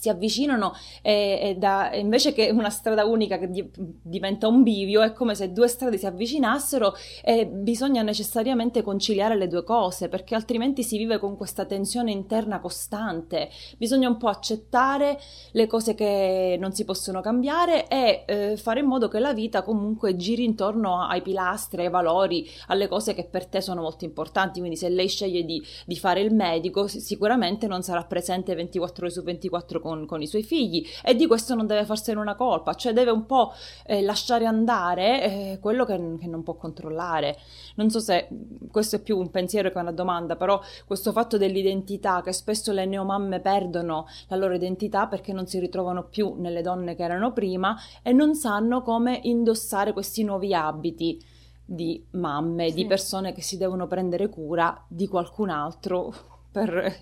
si 0.00 0.08
avvicinano 0.08 0.72
e, 1.02 1.38
e 1.42 1.54
da- 1.56 1.94
invece 1.94 2.32
che 2.32 2.48
una 2.50 2.70
strada 2.70 3.04
unica 3.04 3.36
che 3.36 3.50
di- 3.50 3.70
diventa 4.02 4.48
un 4.48 4.62
bivio, 4.62 5.02
è 5.02 5.12
come 5.12 5.34
se 5.34 5.52
due 5.52 5.68
strade 5.68 5.98
si 5.98 6.06
avvicinassero 6.06 6.94
e 7.22 7.46
bisogna 7.46 8.00
necessariamente 8.00 8.80
conciliare 8.82 9.36
le 9.36 9.46
due 9.46 9.62
cose, 9.62 10.08
perché 10.08 10.34
altrimenti 10.34 10.82
si 10.82 10.96
vive 10.96 11.18
con 11.18 11.36
questa 11.36 11.66
tensione 11.66 12.12
interna 12.12 12.60
costante. 12.60 13.50
Bisogna 13.76 14.08
un 14.08 14.16
po' 14.16 14.28
accettare 14.28 15.18
le 15.52 15.66
cose 15.66 15.94
che 15.94 16.56
non 16.58 16.72
si 16.72 16.86
possono 16.86 17.20
cambiare 17.20 17.86
e 17.86 18.24
eh, 18.26 18.56
fare 18.56 18.80
in 18.80 18.86
modo 18.86 19.08
che 19.08 19.18
la 19.18 19.34
vita 19.34 19.62
comunque 19.62 20.16
giri 20.16 20.44
intorno 20.44 21.02
ai 21.02 21.20
pilastri, 21.20 21.82
ai 21.82 21.90
valori, 21.90 22.48
alle 22.68 22.88
cose 22.88 23.12
che 23.12 23.24
per 23.24 23.46
te 23.46 23.60
sono 23.60 23.82
molto 23.82 24.06
importanti. 24.06 24.60
Quindi 24.60 24.78
se 24.78 24.88
lei 24.88 25.08
sceglie 25.08 25.44
di, 25.44 25.62
di 25.84 25.96
fare 25.96 26.22
il 26.22 26.32
medico, 26.32 26.86
si- 26.86 27.00
sicuramente 27.00 27.66
non 27.66 27.82
sarà 27.82 28.04
presente 28.04 28.54
24 28.54 29.04
ore 29.04 29.12
su 29.12 29.22
24 29.22 29.80
con, 29.80 29.89
con 30.06 30.22
i 30.22 30.26
suoi 30.26 30.42
figli 30.42 30.84
e 31.04 31.14
di 31.14 31.26
questo 31.26 31.54
non 31.54 31.66
deve 31.66 31.84
farsene 31.84 32.20
una 32.20 32.34
colpa, 32.34 32.74
cioè 32.74 32.92
deve 32.92 33.10
un 33.10 33.26
po' 33.26 33.52
eh, 33.86 34.02
lasciare 34.02 34.44
andare 34.46 35.22
eh, 35.22 35.58
quello 35.60 35.84
che, 35.84 35.96
che 36.20 36.26
non 36.26 36.42
può 36.42 36.54
controllare. 36.54 37.36
Non 37.76 37.90
so 37.90 38.00
se 38.00 38.28
questo 38.70 38.96
è 38.96 39.00
più 39.00 39.18
un 39.18 39.30
pensiero 39.30 39.70
che 39.70 39.78
una 39.78 39.92
domanda, 39.92 40.36
però 40.36 40.60
questo 40.86 41.12
fatto 41.12 41.38
dell'identità, 41.38 42.20
che 42.22 42.32
spesso 42.32 42.72
le 42.72 42.86
neomamme 42.86 43.40
perdono 43.40 44.06
la 44.28 44.36
loro 44.36 44.54
identità 44.54 45.06
perché 45.06 45.32
non 45.32 45.46
si 45.46 45.58
ritrovano 45.58 46.04
più 46.08 46.34
nelle 46.38 46.62
donne 46.62 46.94
che 46.94 47.02
erano 47.02 47.32
prima 47.32 47.76
e 48.02 48.12
non 48.12 48.34
sanno 48.34 48.82
come 48.82 49.20
indossare 49.24 49.92
questi 49.92 50.22
nuovi 50.24 50.54
abiti 50.54 51.22
di 51.64 52.04
mamme, 52.12 52.72
di 52.72 52.80
Sì. 52.82 52.86
persone 52.86 53.32
che 53.32 53.42
si 53.42 53.56
devono 53.56 53.86
prendere 53.86 54.28
cura 54.28 54.84
di 54.88 55.06
qualcun 55.06 55.50
altro 55.50 56.12
per 56.50 56.98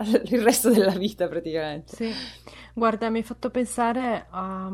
il 0.24 0.42
resto 0.42 0.70
della 0.70 0.96
vita 0.96 1.28
praticamente. 1.28 1.94
Sì, 1.94 2.10
guarda, 2.72 3.10
mi 3.10 3.18
hai 3.18 3.24
fatto 3.24 3.50
pensare 3.50 4.26
a, 4.30 4.66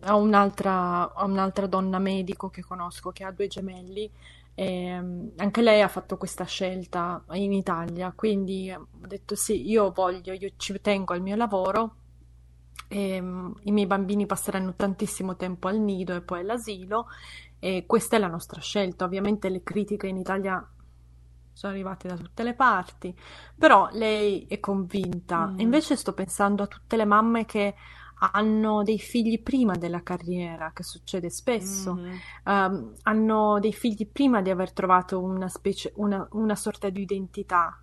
a 0.00 0.14
un'altra 0.14 1.12
a 1.14 1.24
un'altra 1.24 1.66
donna 1.66 1.98
medico 1.98 2.50
che 2.50 2.62
conosco 2.62 3.10
che 3.10 3.24
ha 3.24 3.30
due 3.30 3.46
gemelli 3.46 4.10
e 4.54 5.00
mm, 5.00 5.28
anche 5.36 5.62
lei 5.62 5.80
ha 5.82 5.88
fatto 5.88 6.16
questa 6.16 6.44
scelta 6.44 7.24
in 7.32 7.52
Italia, 7.52 8.12
quindi 8.14 8.68
eh, 8.68 8.76
ho 8.76 8.88
detto 9.06 9.34
sì, 9.34 9.68
io 9.68 9.90
voglio, 9.90 10.32
io 10.32 10.50
ci 10.56 10.80
tengo 10.80 11.12
al 11.12 11.22
mio 11.22 11.36
lavoro 11.36 11.96
e 12.88 13.20
mm, 13.20 13.52
i 13.62 13.72
miei 13.72 13.86
bambini 13.86 14.26
passeranno 14.26 14.74
tantissimo 14.74 15.36
tempo 15.36 15.68
al 15.68 15.78
nido 15.78 16.14
e 16.14 16.20
poi 16.20 16.40
all'asilo 16.40 17.06
e 17.58 17.84
questa 17.86 18.16
è 18.16 18.18
la 18.18 18.28
nostra 18.28 18.60
scelta. 18.60 19.04
Ovviamente 19.04 19.48
le 19.48 19.62
critiche 19.62 20.06
in 20.06 20.18
Italia 20.18 20.64
sono 21.54 21.72
arrivate 21.72 22.08
da 22.08 22.16
tutte 22.16 22.42
le 22.42 22.54
parti, 22.54 23.16
però 23.56 23.88
lei 23.92 24.44
è 24.46 24.60
convinta. 24.60 25.46
Mm. 25.46 25.60
Invece 25.60 25.96
sto 25.96 26.12
pensando 26.12 26.64
a 26.64 26.66
tutte 26.66 26.96
le 26.96 27.06
mamme 27.06 27.46
che 27.46 27.74
hanno 28.32 28.82
dei 28.82 28.98
figli 28.98 29.40
prima 29.42 29.74
della 29.74 30.02
carriera, 30.02 30.72
che 30.72 30.82
succede 30.82 31.30
spesso, 31.30 31.94
mm-hmm. 31.94 32.16
um, 32.44 32.92
hanno 33.02 33.58
dei 33.60 33.72
figli 33.72 34.06
prima 34.08 34.40
di 34.40 34.50
aver 34.50 34.72
trovato 34.72 35.20
una, 35.20 35.48
specie, 35.48 35.92
una, 35.96 36.26
una 36.32 36.54
sorta 36.54 36.88
di 36.90 37.02
identità. 37.02 37.78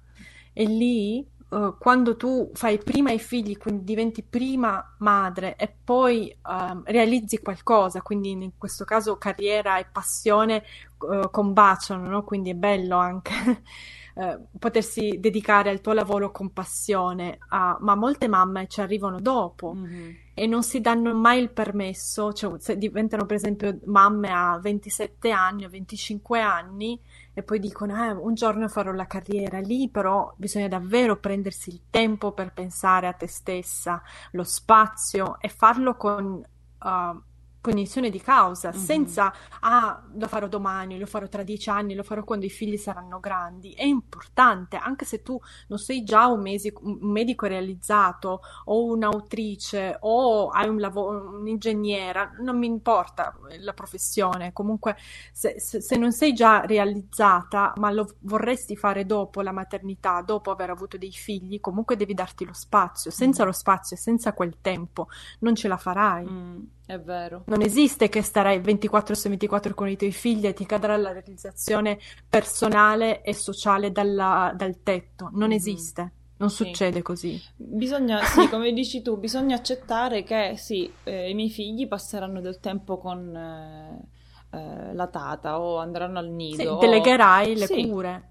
E 0.53 0.65
lì, 0.65 1.25
uh, 1.51 1.77
quando 1.77 2.15
tu 2.15 2.49
fai 2.53 2.77
prima 2.77 3.11
i 3.11 3.19
figli, 3.19 3.57
quindi 3.57 3.83
diventi 3.83 4.23
prima 4.23 4.95
madre 4.99 5.55
e 5.55 5.73
poi 5.83 6.35
uh, 6.43 6.81
realizzi 6.85 7.39
qualcosa, 7.39 8.01
quindi 8.01 8.31
in 8.31 8.51
questo 8.57 8.85
caso 8.85 9.17
carriera 9.17 9.77
e 9.77 9.85
passione 9.91 10.63
uh, 10.99 11.29
combaciano, 11.29 12.07
no? 12.07 12.23
quindi 12.23 12.51
è 12.51 12.55
bello 12.55 12.97
anche. 12.97 13.63
Eh, 14.13 14.39
potersi 14.60 15.17
dedicare 15.19 15.69
al 15.69 15.80
tuo 15.80 15.93
lavoro 15.93 16.32
con 16.32 16.52
passione, 16.52 17.38
a... 17.50 17.78
ma 17.80 17.95
molte 17.95 18.28
mamme 18.28 18.67
ci 18.67 18.82
arrivano 18.82 19.21
dopo 19.21 19.74
mm-hmm. 19.74 20.10
e 20.34 20.47
non 20.47 20.63
si 20.63 20.82
danno 20.82 21.13
mai 21.13 21.41
il 21.41 21.52
permesso, 21.52 22.34
cioè 22.34 22.60
se 22.60 22.78
diventano 22.78 23.26
per 23.26 23.38
esempio 23.38 23.80
mamme 23.86 24.30
a 24.30 24.60
27 24.62 25.32
anni 25.32 25.63
o 25.63 25.69
25 25.69 26.41
anni 26.41 27.00
e 27.34 27.41
poi 27.41 27.60
dicono 27.60 27.95
eh, 28.04 28.12
un 28.12 28.34
giorno 28.34 28.67
farò 28.67 28.91
la 28.91 29.08
carriera 29.08 29.60
lì, 29.60 29.89
però 29.89 30.34
bisogna 30.36 30.67
davvero 30.67 31.17
prendersi 31.17 31.69
il 31.69 31.84
tempo 31.89 32.34
per 32.34 32.52
pensare 32.52 33.08
a 33.08 33.13
te 33.13 33.28
stessa, 33.28 34.02
lo 34.32 34.43
spazio 34.43 35.39
e 35.39 35.47
farlo 35.47 35.95
con... 35.95 36.43
Uh, 36.84 37.21
cognizione 37.62 38.10
di 38.10 38.19
causa, 38.19 38.69
mm-hmm. 38.69 38.84
senza 38.84 39.34
ah, 39.62 40.04
lo 40.13 40.28
farò 40.28 40.47
domani, 40.47 40.97
lo 40.97 41.06
farò 41.06 41.28
tra 41.28 41.43
dieci 41.43 41.69
anni, 41.69 41.93
lo 41.93 42.04
farò 42.04 42.24
quando 42.24 42.45
i 42.45 42.50
figli 42.50 42.76
saranno 42.76 43.19
grandi. 43.19 43.71
È 43.74 43.84
importante, 43.84 44.78
anche 44.78 45.06
se 45.06 45.21
tu 45.21 45.39
non 45.67 45.78
sei 45.78 46.04
già 46.04 46.26
un, 46.26 46.41
mesico, 46.41 46.82
un 46.84 47.12
medico 47.12 47.45
realizzato 47.45 48.41
o 48.65 48.86
un'autrice 48.86 49.97
o 50.02 50.50
hai 50.50 50.67
un 50.67 50.80
lavoro, 50.80 51.38
un'ingegnera, 51.38 52.32
non 52.39 52.58
mi 52.58 52.65
importa 52.65 53.38
la 53.60 53.74
professione. 53.74 54.52
Comunque, 54.54 54.97
se, 55.32 55.60
se, 55.60 55.82
se 55.82 55.95
non 55.97 56.12
sei 56.12 56.34
già 56.34 56.65
realizzata, 56.65 57.74
ma 57.78 57.91
lo 57.91 58.15
vorresti 58.21 58.76
fare 58.76 59.06
dopo 59.06 59.41
la 59.41 59.52
maternità, 59.52 60.21
dopo 60.21 60.50
aver 60.50 60.71
avuto 60.71 60.97
dei 60.97 61.12
figli, 61.12 61.60
comunque 61.60 61.95
devi 61.95 62.15
darti 62.15 62.43
lo 62.43 62.54
spazio. 62.54 63.12
Senza 63.12 63.43
mm. 63.43 63.45
lo 63.45 63.52
spazio 63.52 63.95
e 63.95 64.00
senza 64.00 64.34
quel 64.34 64.58
tempo 64.62 65.08
non 65.39 65.54
ce 65.54 65.67
la 65.67 65.78
farai. 65.78 66.26
Mm. 66.26 66.60
È 66.91 66.99
vero. 66.99 67.43
Non 67.45 67.62
esiste 67.62 68.10
che 68.10 68.21
starai 68.21 68.60
24 68.60 69.15
su 69.15 69.30
24 69.30 69.73
con 69.73 69.88
i 69.88 69.95
tuoi 69.95 70.12
figli 70.12 70.45
e 70.45 70.54
ti 70.54 70.65
cadrà 70.65 70.97
la 70.97 71.13
realizzazione 71.13 71.97
personale 72.27 73.21
e 73.21 73.34
sociale 73.34 73.93
dalla, 73.93 74.51
dal 74.54 74.84
tetto. 74.84 75.30
Non 75.32 75.47
mm 75.47 75.54
esiste. 75.54 76.12
Non 76.36 76.49
sì. 76.49 76.65
succede 76.65 77.01
così. 77.01 77.41
Bisogna, 77.56 78.21
sì, 78.25 78.45
come 78.51 78.73
dici 78.73 79.01
tu, 79.01 79.15
bisogna 79.17 79.56
accettare 79.56 80.23
che 80.23 80.56
sì, 80.58 80.91
eh, 81.04 81.30
i 81.30 81.34
miei 81.34 81.49
figli 81.49 81.88
passeranno 81.88 82.41
del 82.41 82.60
tempo 82.60 82.97
con 82.97 83.38
eh, 83.38 84.58
eh, 84.58 84.93
la 84.93 85.08
tata 85.08 85.62
o 85.62 85.77
andranno 85.77 86.19
al 86.19 86.27
nido. 86.27 86.62
Sì, 86.62 86.67
o... 86.67 86.77
delegherai 86.77 87.56
le 87.56 87.67
sì. 87.67 87.88
cure. 87.88 88.30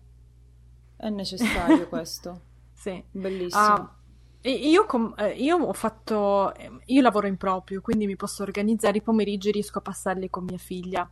È 0.97 1.09
necessario 1.09 1.89
questo. 1.89 2.41
sì. 2.77 3.03
Bellissimo. 3.11 3.75
Uh, 3.75 3.89
io, 4.43 4.87
com- 4.87 5.15
eh, 5.17 5.33
io, 5.33 5.59
ho 5.59 5.73
fatto. 5.73 6.53
Io 6.87 7.03
lavoro 7.03 7.27
in 7.27 7.37
proprio, 7.37 7.81
quindi 7.81 8.07
mi 8.07 8.17
posso 8.17 8.43
organizzare 8.43 8.99
i 8.99 9.03
pomeriggi, 9.03 9.51
riesco 9.51 9.79
a 9.79 9.83
passarli 9.83 10.31
con 10.31 10.45
mia 10.45 10.59
figlia. 10.59 11.09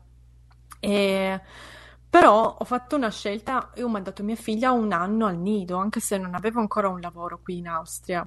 E... 0.81 1.41
Però 2.11 2.57
ho 2.59 2.65
fatto 2.65 2.97
una 2.97 3.11
scelta 3.11 3.71
e 3.75 3.83
ho 3.83 3.89
mandato 3.89 4.23
mia 4.23 4.35
figlia 4.35 4.73
un 4.73 4.93
anno 4.93 5.27
al 5.27 5.37
nido, 5.37 5.77
anche 5.77 6.01
se 6.01 6.17
non 6.17 6.35
avevo 6.35 6.61
ancora 6.61 6.89
un 6.89 7.01
lavoro 7.01 7.41
qui 7.43 7.59
in 7.59 7.69
Austria. 7.69 8.27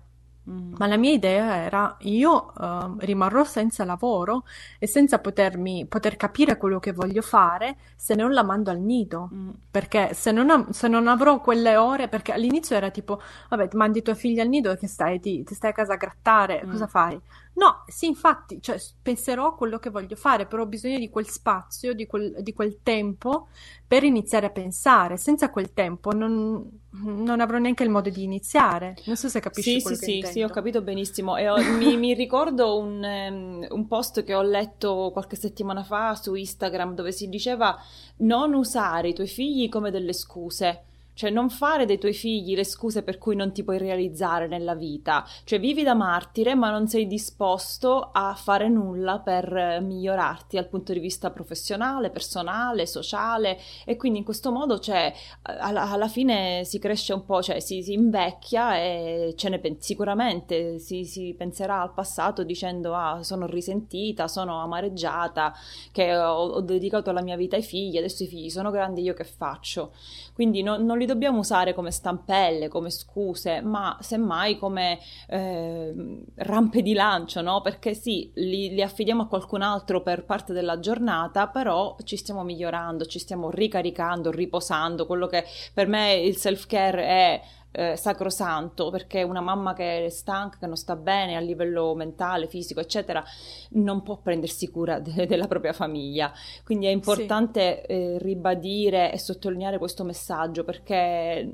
Mm. 0.50 0.74
Ma 0.78 0.88
la 0.88 0.98
mia 0.98 1.12
idea 1.12 1.56
era 1.58 1.98
io 2.02 2.52
uh, 2.56 2.96
rimarrò 3.00 3.44
senza 3.44 3.86
lavoro 3.86 4.44
e 4.80 4.88
senza 4.88 5.20
potermi, 5.20 5.86
poter 5.88 6.16
capire 6.16 6.58
quello 6.58 6.80
che 6.80 6.94
voglio 6.94 7.22
fare 7.22 7.78
se 7.96 8.16
non 8.16 8.34
la 8.34 8.44
mando 8.44 8.72
al 8.72 8.80
nido. 8.80 9.30
Mm. 9.34 9.41
Perché 9.72 10.14
se 10.14 10.32
non, 10.32 10.74
se 10.74 10.90
non, 10.90 11.08
avrò 11.08 11.40
quelle 11.40 11.78
ore, 11.78 12.10
perché 12.10 12.34
all'inizio 12.34 12.76
era 12.76 12.90
tipo, 12.90 13.22
vabbè, 13.50 13.70
mandi 13.74 14.02
tua 14.02 14.16
figlia 14.16 14.44
al 14.44 14.50
nido 14.50 14.70
e 14.70 14.78
che 14.78 14.88
stai, 14.88 15.22
ti, 15.22 15.44
ti 15.46 15.54
stai 15.56 15.70
a 15.70 15.74
casa 15.74 15.94
a 15.94 15.98
grattare, 15.98 16.62
mm. 16.66 16.70
cosa 16.70 16.88
fai? 16.88 17.20
No, 17.54 17.84
sì, 17.86 18.08
infatti, 18.08 18.62
cioè, 18.62 18.82
penserò 19.02 19.48
a 19.48 19.56
quello 19.56 19.78
che 19.78 19.90
voglio 19.90 20.16
fare, 20.16 20.46
però 20.46 20.64
ho 20.64 20.68
bisogno 20.68 20.98
di 20.98 21.10
quel 21.10 21.28
spazio, 21.28 21.94
di 21.94 22.08
quel, 22.08 22.42
di 22.42 22.54
quel 22.54 22.80
tempo 22.82 23.50
per 23.86 24.04
iniziare 24.04 24.46
a 24.46 24.52
pensare. 24.52 25.18
Senza 25.18 25.50
quel 25.50 25.74
tempo 25.74 26.12
non, 26.12 26.66
non, 26.92 27.40
avrò 27.42 27.58
neanche 27.58 27.84
il 27.84 27.90
modo 27.90 28.10
di 28.10 28.24
iniziare. 28.24 28.96
Non 29.06 29.18
so 29.18 29.28
se 29.28 29.42
capisci 29.42 29.78
sì, 29.78 29.82
quello 29.82 29.98
sì, 29.98 30.06
che 30.06 30.12
sì, 30.12 30.16
intendo. 30.18 30.38
sì, 30.38 30.44
ho 30.44 30.50
capito 30.50 30.82
benissimo. 30.82 31.36
E 31.36 31.50
ho, 31.50 31.58
mi, 31.78 31.98
mi, 31.98 32.14
ricordo 32.14 32.80
un, 32.80 33.04
um, 33.04 33.68
un 33.70 33.88
post 33.88 34.24
che 34.24 34.34
ho 34.34 34.42
letto 34.42 35.10
qualche 35.12 35.36
settimana 35.36 35.84
fa 35.84 36.16
su 36.16 36.34
Instagram 36.34 36.96
dove 36.96 37.12
si 37.12 37.28
diceva 37.28 37.78
non 38.18 38.54
usare 38.54 39.10
i 39.10 39.14
tuoi 39.14 39.28
figli 39.28 39.68
come 39.68 39.92
delle 39.92 40.14
scuse 40.14 40.86
cioè 41.14 41.30
non 41.30 41.50
fare 41.50 41.86
dei 41.86 41.98
tuoi 41.98 42.14
figli 42.14 42.56
le 42.56 42.64
scuse 42.64 43.04
per 43.04 43.18
cui 43.18 43.36
non 43.36 43.52
ti 43.52 43.64
puoi 43.64 43.78
realizzare 43.78 44.48
nella 44.48 44.76
vita, 44.76 45.26
cioè 45.44 45.60
vivi 45.60 45.84
da 45.84 45.94
martire 45.94 46.56
ma 46.56 46.70
non 46.72 46.88
sei 46.88 47.08
disposto 47.08 48.10
a 48.12 48.34
fare 48.36 48.70
nulla 48.70 49.20
per 49.20 49.80
migliorarti 49.82 50.56
dal 50.56 50.68
punto 50.68 50.94
di 50.94 51.00
vista 51.00 51.30
professionale, 51.32 52.10
personale, 52.10 52.86
sociale 52.86 53.60
e 53.86 53.98
quindi 53.98 54.20
in 54.20 54.26
questo 54.26 54.52
modo 54.52 54.80
cioè, 54.80 55.14
alla, 55.44 55.90
alla 55.90 56.08
fine 56.08 56.64
si 56.66 56.80
cresce 56.80 57.14
un 57.14 57.26
po', 57.26 57.42
cioè 57.42 57.60
si, 57.60 57.84
si 57.84 57.94
invecchia 57.94 58.78
e 58.78 59.36
pen- 59.62 59.78
sicuramente 59.80 60.80
si, 60.80 61.06
si, 61.06 61.36
penserà 61.38 61.82
al 61.82 61.94
passato 61.94 62.44
dicendo 62.44 62.96
ah 62.96 63.24
sono 63.24 63.46
risentita, 63.46 64.28
sono 64.28 64.62
amareggiata, 64.62 65.54
che 65.92 66.16
ho, 66.16 66.48
ho 66.48 66.62
dedicato 66.62 67.12
la 67.12 67.22
mia 67.22 67.36
vita 67.36 67.56
ai 67.56 67.64
figli, 67.64 67.98
adesso 67.98 68.24
i 68.24 68.28
figli 68.28 68.50
sono 68.50 68.72
grandi, 68.72 69.02
io 69.02 69.14
che 69.14 69.24
faccio? 69.24 69.94
Quindi 70.34 70.64
no, 70.64 70.78
non 70.78 70.98
li 71.02 71.08
dobbiamo 71.08 71.40
usare 71.40 71.74
come 71.74 71.92
stampelle, 71.92 72.68
come 72.68 72.92
scuse, 72.92 73.62
ma 73.62 73.98
semmai 74.00 74.58
come 74.58 75.00
eh, 75.28 75.94
rampe 76.36 76.82
di 76.82 76.94
lancio, 76.94 77.42
no? 77.42 77.62
Perché 77.62 77.94
sì, 77.96 78.32
li, 78.36 78.70
li 78.70 78.82
affidiamo 78.82 79.24
a 79.24 79.28
qualcun 79.28 79.64
altro 79.64 80.02
per 80.02 80.26
parte 80.26 80.54
della 80.54 80.80
giornata, 80.80 81.48
però 81.48 81.96
ci 82.04 82.18
stiamo 82.18 82.44
migliorando, 82.44 83.06
ci 83.06 83.20
stiamo 83.20 83.50
ricaricando, 83.50 84.30
riposando. 84.32 85.08
Quello 85.08 85.26
che 85.28 85.44
per 85.74 85.88
me 85.88 86.14
il 86.14 86.38
self-care 86.38 87.04
è 87.04 87.42
eh, 87.72 87.96
sacrosanto 87.96 88.90
perché 88.90 89.24
una 89.24 89.42
mamma 89.42 89.74
che 89.74 90.06
è 90.06 90.10
stanca, 90.10 90.58
che 90.60 90.68
non 90.68 90.76
sta 90.76 90.96
bene 90.96 91.36
a 91.36 91.40
livello 91.40 91.96
mentale, 91.96 92.48
fisico, 92.48 92.80
eccetera, 92.80 93.24
non 93.72 94.04
può 94.04 94.18
prendersi 94.18 94.70
cura 94.70 95.00
de- 95.00 95.26
della 95.26 95.48
propria 95.48 95.74
famiglia. 95.74 96.32
Quindi 96.64 96.88
è 96.88 96.90
importante 96.90 97.84
sì. 97.86 97.92
eh, 97.92 98.18
ribadire 98.20 99.12
e 99.12 99.18
sottolineare 99.18 99.78
questo 99.78 100.04
messaggio 100.04 100.64
perché 100.64 101.52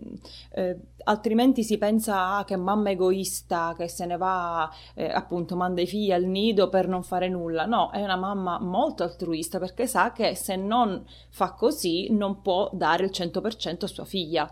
eh, 0.52 0.80
altrimenti 1.04 1.64
si 1.64 1.78
pensa 1.78 2.38
ah, 2.38 2.46
che 2.46 2.56
mamma 2.56 2.92
egoista 2.92 3.74
che 3.78 3.88
se 3.88 4.06
ne 4.06 4.18
va, 4.18 4.70
eh, 4.96 5.10
appunto, 5.10 5.56
manda 5.56 5.82
i 5.82 5.88
figli 5.88 6.12
al 6.12 6.24
nido 6.24 6.70
per 6.70 6.88
non 6.88 7.04
fare 7.04 7.30
nulla. 7.30 7.66
No, 7.66 7.92
è 7.92 8.02
una 8.02 8.16
mamma 8.16 8.60
molto 8.60 9.04
altruista 9.04 9.60
perché 9.60 9.88
sa 9.88 10.12
che 10.12 10.36
se 10.36 10.56
non 10.56 11.06
fa 11.30 11.54
così 11.54 12.12
non 12.12 12.42
può 12.42 12.70
dare 12.74 13.06
il 13.06 13.12
100% 13.14 13.84
a 13.84 13.88
sua 13.88 14.06
figlia. 14.06 14.52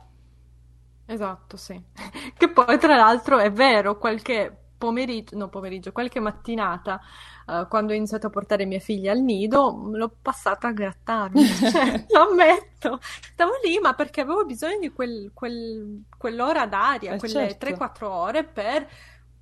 Esatto, 1.06 1.58
sì. 1.58 1.82
Che 2.38 2.50
poi 2.50 2.78
tra 2.80 2.96
l'altro 2.96 3.38
è 3.38 3.52
vero, 3.52 3.98
qualche 3.98 4.65
pomeriggio, 4.78 5.38
no 5.38 5.50
pomeriggio, 5.50 5.91
qualche 5.91 6.20
mattinata, 6.20 7.00
uh, 7.48 7.68
quando 7.68 7.94
ho 7.94 7.96
iniziato 7.96 8.28
a 8.28 8.30
portare 8.30 8.65
mia 8.65 8.80
figlia 8.80 9.12
al 9.12 9.22
nido, 9.22 9.89
l'ho 9.91 10.15
passata 10.22 10.68
a 10.68 10.72
grattarmi, 10.72 11.46
cioè, 11.48 12.06
lo 12.10 12.30
ammetto. 12.30 13.00
Stavo 13.02 13.54
lì, 13.63 13.80
ma 13.80 13.94
perché 13.94 14.22
avevo 14.22 14.46
bisogno 14.46 14.80
di 14.80 14.91
quel, 14.91 15.32
quel, 15.34 16.04
quell'ora 16.18 16.65
d'aria, 16.68 17.13
eh 17.13 17.18
quelle 17.18 17.56
certo. 17.56 17.65
3-4 17.65 18.06
ore 18.06 18.44
per 18.44 18.88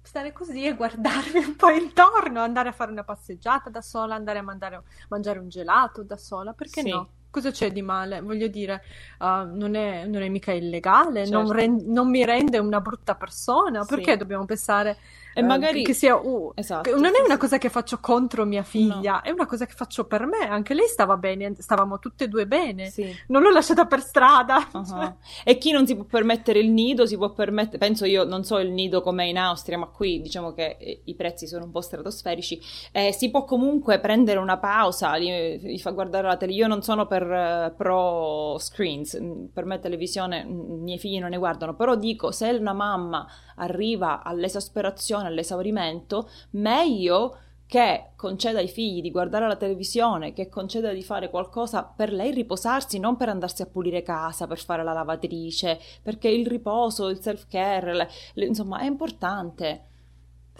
stare 0.01 0.33
così 0.33 0.65
e 0.65 0.75
guardarmi 0.75 1.39
un 1.43 1.55
po' 1.55 1.69
intorno, 1.69 2.41
andare 2.41 2.69
a 2.69 2.73
fare 2.73 2.91
una 2.91 3.03
passeggiata 3.03 3.69
da 3.69 3.81
sola, 3.81 4.15
andare 4.15 4.39
a 4.39 4.43
mandare, 4.43 4.83
mangiare 5.09 5.39
un 5.39 5.49
gelato 5.49 6.03
da 6.03 6.17
sola, 6.17 6.53
perché 6.53 6.81
sì. 6.81 6.89
no? 6.89 7.09
Cosa 7.33 7.49
c'è 7.49 7.71
di 7.71 7.81
male? 7.81 8.21
Voglio 8.21 8.47
dire, 8.47 8.83
uh, 9.17 9.55
non, 9.55 9.73
è, 9.73 10.05
non, 10.05 10.21
è, 10.21 10.29
mica 10.29 10.51
illegale, 10.51 11.25
certo. 11.25 11.41
non, 11.41 11.51
rend- 11.51 11.87
non, 11.87 12.07
mi 12.07 12.23
rende 12.23 12.59
una 12.59 12.79
brutta 12.79 13.15
persona, 13.15 13.83
perché 13.85 14.11
sì. 14.11 14.17
dobbiamo 14.17 14.45
pensare 14.45 14.97
e 15.33 15.41
uh, 15.41 15.45
magari... 15.45 15.83
che 15.83 15.93
sia... 15.93 16.15
Uh, 16.15 16.51
esatto, 16.55 16.95
non 16.99 17.13
è 17.15 17.21
una 17.23 17.37
cosa 17.37 17.57
che 17.57 17.69
faccio 17.69 17.99
contro 17.99 18.45
mia 18.45 18.63
figlia, 18.63 19.13
no. 19.13 19.21
è 19.21 19.31
una 19.31 19.45
cosa 19.45 19.65
che 19.65 19.73
faccio 19.73 20.05
per 20.05 20.25
me, 20.25 20.47
anche 20.47 20.73
lei 20.73 20.87
stava 20.87 21.17
bene, 21.17 21.53
stavamo 21.57 21.99
tutte 21.99 22.25
e 22.25 22.27
due 22.27 22.47
bene, 22.47 22.89
sì. 22.89 23.13
non 23.27 23.41
l'ho 23.41 23.51
lasciata 23.51 23.85
per 23.85 24.01
strada. 24.01 24.67
Uh-huh. 24.71 24.81
Cioè... 24.93 25.13
E 25.43 25.57
chi 25.57 25.71
non 25.71 25.87
si 25.87 25.95
può 25.95 26.03
permettere 26.03 26.59
il 26.59 26.69
nido, 26.69 27.05
si 27.05 27.17
può 27.17 27.31
permettere, 27.33 27.77
penso 27.77 28.05
io, 28.05 28.23
non 28.23 28.43
so 28.43 28.59
il 28.59 28.71
nido 28.71 29.01
com'è 29.01 29.23
in 29.23 29.37
Austria, 29.37 29.77
ma 29.77 29.87
qui 29.87 30.21
diciamo 30.21 30.53
che 30.53 30.77
eh, 30.79 31.01
i 31.05 31.15
prezzi 31.15 31.47
sono 31.47 31.65
un 31.65 31.71
po' 31.71 31.81
stratosferici, 31.81 32.61
eh, 32.91 33.11
si 33.11 33.29
può 33.31 33.43
comunque 33.43 33.99
prendere 33.99 34.39
una 34.39 34.57
pausa, 34.57 35.17
gli, 35.17 35.31
gli 35.59 35.79
fa 35.79 35.91
guardare 35.91 36.27
la 36.27 36.37
tele, 36.37 36.53
io 36.53 36.67
non 36.67 36.81
sono 36.81 37.07
per 37.07 37.23
uh, 37.23 37.75
pro 37.75 38.57
screens, 38.59 39.19
mm, 39.19 39.45
per 39.53 39.65
me 39.65 39.79
televisione, 39.79 40.45
mm, 40.45 40.71
i 40.77 40.81
miei 40.81 40.99
figli 40.99 41.19
non 41.19 41.29
ne 41.29 41.37
guardano, 41.37 41.75
però 41.75 41.95
dico, 41.95 42.31
se 42.31 42.49
una 42.49 42.73
mamma 42.73 43.27
arriva 43.55 44.23
all'esasperazione, 44.23 45.27
all'esaurimento, 45.27 46.29
meglio 46.51 47.37
che 47.73 48.11
conceda 48.15 48.59
ai 48.59 48.67
figli 48.67 49.01
di 49.01 49.09
guardare 49.09 49.47
la 49.47 49.55
televisione, 49.55 50.31
che 50.31 50.47
conceda 50.47 50.91
di 50.91 51.01
fare 51.01 51.31
qualcosa 51.31 51.83
per 51.83 52.13
lei 52.13 52.31
riposarsi, 52.31 52.99
non 52.99 53.17
per 53.17 53.29
andarsi 53.29 53.63
a 53.63 53.65
pulire 53.65 54.03
casa, 54.03 54.45
per 54.45 54.59
fare 54.59 54.83
la 54.83 54.93
lavatrice, 54.93 55.79
perché 56.03 56.27
il 56.29 56.45
riposo, 56.45 57.09
il 57.09 57.19
self-care, 57.19 57.95
le, 57.95 58.09
le, 58.35 58.45
insomma, 58.45 58.79
è 58.79 58.85
importante. 58.85 59.87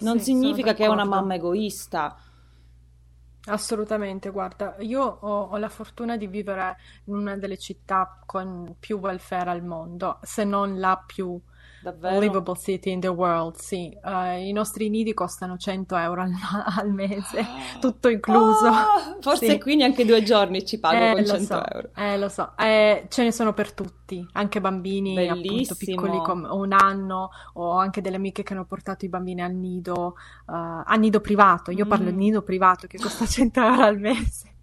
Non 0.00 0.18
sì, 0.18 0.24
significa 0.24 0.74
che 0.74 0.84
è 0.84 0.88
una 0.88 1.04
mamma 1.04 1.34
egoista. 1.34 2.16
Assolutamente, 3.46 4.30
guarda, 4.30 4.74
io 4.80 5.02
ho, 5.02 5.42
ho, 5.50 5.56
la 5.58 5.68
fortuna 5.68 6.16
di 6.16 6.26
vivere 6.26 6.76
in 7.04 7.14
una 7.14 7.36
delle 7.36 7.58
città 7.58 8.18
con 8.26 8.74
più 8.80 8.98
welfare 8.98 9.50
al 9.50 9.62
mondo, 9.62 10.18
se 10.22 10.42
non 10.42 10.80
la 10.80 11.00
più 11.06 11.40
Davvero? 11.84 12.18
Livable 12.18 12.56
City 12.56 12.92
in 12.92 13.00
the 13.00 13.08
World, 13.08 13.56
sì. 13.56 13.94
Uh, 14.02 14.38
I 14.38 14.52
nostri 14.52 14.88
nidi 14.88 15.12
costano 15.12 15.58
100 15.58 15.96
euro 15.96 16.22
al, 16.22 16.32
al 16.78 16.90
mese, 16.90 17.40
ah. 17.40 17.78
tutto 17.78 18.08
incluso. 18.08 18.66
Oh, 18.68 19.18
forse 19.20 19.50
sì. 19.50 19.60
qui 19.60 19.76
neanche 19.76 20.06
due 20.06 20.22
giorni 20.22 20.64
ci 20.64 20.80
pago 20.80 20.96
eh, 20.96 21.12
con 21.12 21.26
100 21.26 21.44
so, 21.44 21.66
euro. 21.66 21.90
Eh, 21.94 22.16
lo 22.16 22.30
so. 22.30 22.52
Eh, 22.56 23.04
ce 23.10 23.22
ne 23.22 23.32
sono 23.32 23.52
per 23.52 23.74
tutti, 23.74 24.26
anche 24.32 24.62
bambini 24.62 25.28
appunto 25.28 25.74
piccoli 25.76 26.22
come 26.22 26.48
un 26.48 26.72
anno, 26.72 27.28
o 27.54 27.72
anche 27.72 28.00
delle 28.00 28.16
amiche 28.16 28.42
che 28.42 28.54
hanno 28.54 28.64
portato 28.64 29.04
i 29.04 29.10
bambini 29.10 29.42
al 29.42 29.52
nido, 29.52 30.14
uh, 30.46 30.52
a 30.86 30.94
nido 30.96 31.20
privato. 31.20 31.70
Io 31.70 31.84
mm. 31.84 31.88
parlo 31.88 32.10
di 32.10 32.16
nido 32.16 32.40
privato 32.40 32.86
che 32.86 32.96
costa 32.98 33.26
100 33.26 33.60
euro 33.60 33.82
al 33.82 33.98
mese. 33.98 34.53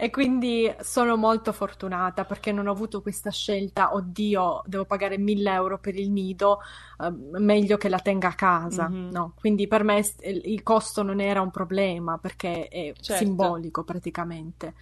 E 0.00 0.10
quindi 0.10 0.72
sono 0.80 1.16
molto 1.16 1.52
fortunata 1.52 2.24
perché 2.24 2.52
non 2.52 2.68
ho 2.68 2.70
avuto 2.70 3.02
questa 3.02 3.32
scelta, 3.32 3.94
oddio, 3.94 4.62
devo 4.64 4.84
pagare 4.84 5.18
1000 5.18 5.52
euro 5.52 5.78
per 5.80 5.96
il 5.96 6.12
nido, 6.12 6.60
uh, 6.98 7.12
meglio 7.40 7.76
che 7.78 7.88
la 7.88 7.98
tenga 7.98 8.28
a 8.28 8.34
casa, 8.34 8.88
mm-hmm. 8.88 9.10
no? 9.10 9.34
Quindi 9.34 9.66
per 9.66 9.82
me 9.82 10.00
il 10.22 10.62
costo 10.62 11.02
non 11.02 11.18
era 11.18 11.40
un 11.40 11.50
problema 11.50 12.16
perché 12.16 12.68
è 12.68 12.92
certo. 13.00 13.24
simbolico 13.24 13.82
praticamente. 13.82 14.74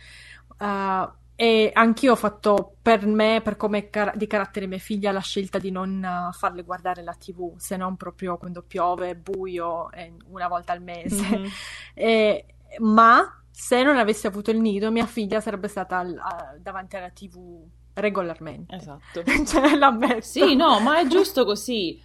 Uh, 0.58 1.08
e 1.34 1.70
anch'io 1.72 2.12
ho 2.12 2.16
fatto 2.16 2.76
per 2.82 3.06
me, 3.06 3.40
per 3.42 3.56
come 3.56 3.88
car- 3.88 4.16
di 4.18 4.26
carattere 4.26 4.66
mia 4.66 4.76
figlia, 4.76 5.12
la 5.12 5.20
scelta 5.20 5.58
di 5.58 5.70
non 5.70 6.02
uh, 6.02 6.30
farle 6.34 6.62
guardare 6.62 7.02
la 7.02 7.14
TV, 7.14 7.56
se 7.56 7.78
non 7.78 7.96
proprio 7.96 8.36
quando 8.36 8.60
piove, 8.60 9.16
buio, 9.16 9.88
una 10.28 10.48
volta 10.48 10.72
al 10.72 10.82
mese. 10.82 11.24
Mm-hmm. 11.24 11.46
E, 11.98 12.44
ma 12.80 13.40
se 13.58 13.82
non 13.82 13.96
avessi 13.96 14.26
avuto 14.26 14.50
il 14.50 14.60
nido, 14.60 14.90
mia 14.90 15.06
figlia 15.06 15.40
sarebbe 15.40 15.66
stata 15.66 15.96
al, 15.96 16.14
a, 16.14 16.56
davanti 16.58 16.96
alla 16.96 17.08
TV 17.08 17.64
regolarmente. 17.94 18.76
Esatto. 18.76 19.22
cioè, 19.46 19.74
l'ammetto. 19.76 20.20
Sì, 20.20 20.54
no, 20.54 20.78
ma 20.80 21.00
è 21.00 21.06
giusto 21.06 21.46
così. 21.46 21.98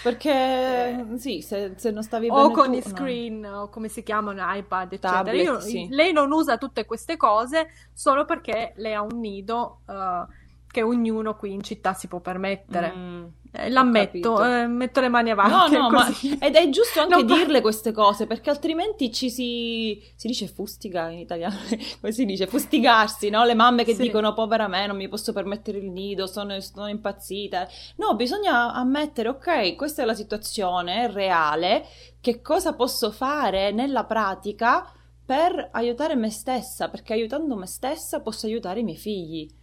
Perché 0.00 1.04
sì, 1.16 1.40
se, 1.40 1.72
se 1.74 1.90
non 1.90 2.04
stavi 2.04 2.28
o 2.30 2.52
con 2.52 2.66
tu, 2.70 2.78
i 2.78 2.82
screen 2.82 3.40
no. 3.40 3.62
o 3.62 3.68
come 3.68 3.88
si 3.88 4.04
chiamano 4.04 4.40
iPad 4.54 4.92
eccetera 4.92 5.24
Tablet, 5.24 5.44
Io, 5.44 5.58
sì. 5.58 5.88
lei 5.90 6.12
non 6.12 6.30
usa 6.30 6.56
tutte 6.56 6.84
queste 6.84 7.16
cose 7.16 7.66
solo 7.92 8.24
perché 8.24 8.74
lei 8.76 8.94
ha 8.94 9.02
un 9.02 9.18
nido 9.18 9.80
uh, 9.86 10.24
che 10.72 10.82
ognuno 10.82 11.36
qui 11.36 11.52
in 11.52 11.62
città 11.62 11.92
si 11.92 12.08
può 12.08 12.18
permettere 12.18 12.92
mm. 12.92 13.24
Eh, 13.54 13.68
l'ammetto, 13.68 14.42
eh, 14.42 14.66
metto 14.66 15.00
le 15.02 15.10
mani 15.10 15.30
avanti. 15.30 15.76
No, 15.76 15.82
no, 15.88 15.90
ma, 15.90 16.08
ed 16.40 16.54
è 16.56 16.68
giusto 16.70 17.00
anche 17.00 17.16
non 17.22 17.26
dirle 17.26 17.60
queste 17.60 17.92
cose 17.92 18.26
perché 18.26 18.48
altrimenti 18.48 19.12
ci 19.12 19.28
si. 19.28 20.02
si 20.16 20.26
dice 20.26 20.48
fustiga 20.48 21.10
in 21.10 21.18
italiano, 21.18 21.56
come 22.00 22.12
si 22.12 22.24
dice? 22.24 22.46
Fustigarsi, 22.46 23.28
no? 23.28 23.44
Le 23.44 23.54
mamme 23.54 23.84
che 23.84 23.94
sì. 23.94 24.02
dicono 24.02 24.32
povera 24.32 24.68
me, 24.68 24.86
non 24.86 24.96
mi 24.96 25.06
posso 25.06 25.34
permettere 25.34 25.76
il 25.76 25.90
nido, 25.90 26.26
sono, 26.26 26.58
sono 26.60 26.88
impazzite. 26.88 27.68
No, 27.96 28.16
bisogna 28.16 28.72
ammettere, 28.72 29.28
ok, 29.28 29.76
questa 29.76 30.00
è 30.00 30.06
la 30.06 30.14
situazione, 30.14 31.04
è 31.04 31.12
reale, 31.12 31.84
che 32.22 32.40
cosa 32.40 32.72
posso 32.72 33.10
fare 33.10 33.70
nella 33.70 34.04
pratica 34.04 34.90
per 35.26 35.68
aiutare 35.72 36.14
me 36.14 36.30
stessa? 36.30 36.88
Perché 36.88 37.12
aiutando 37.12 37.54
me 37.54 37.66
stessa 37.66 38.20
posso 38.20 38.46
aiutare 38.46 38.80
i 38.80 38.84
miei 38.84 38.96
figli. 38.96 39.60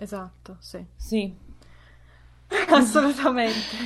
Esatto, 0.00 0.56
sì. 0.60 0.82
Sì. 0.96 1.48
Assolutamente. 2.70 3.76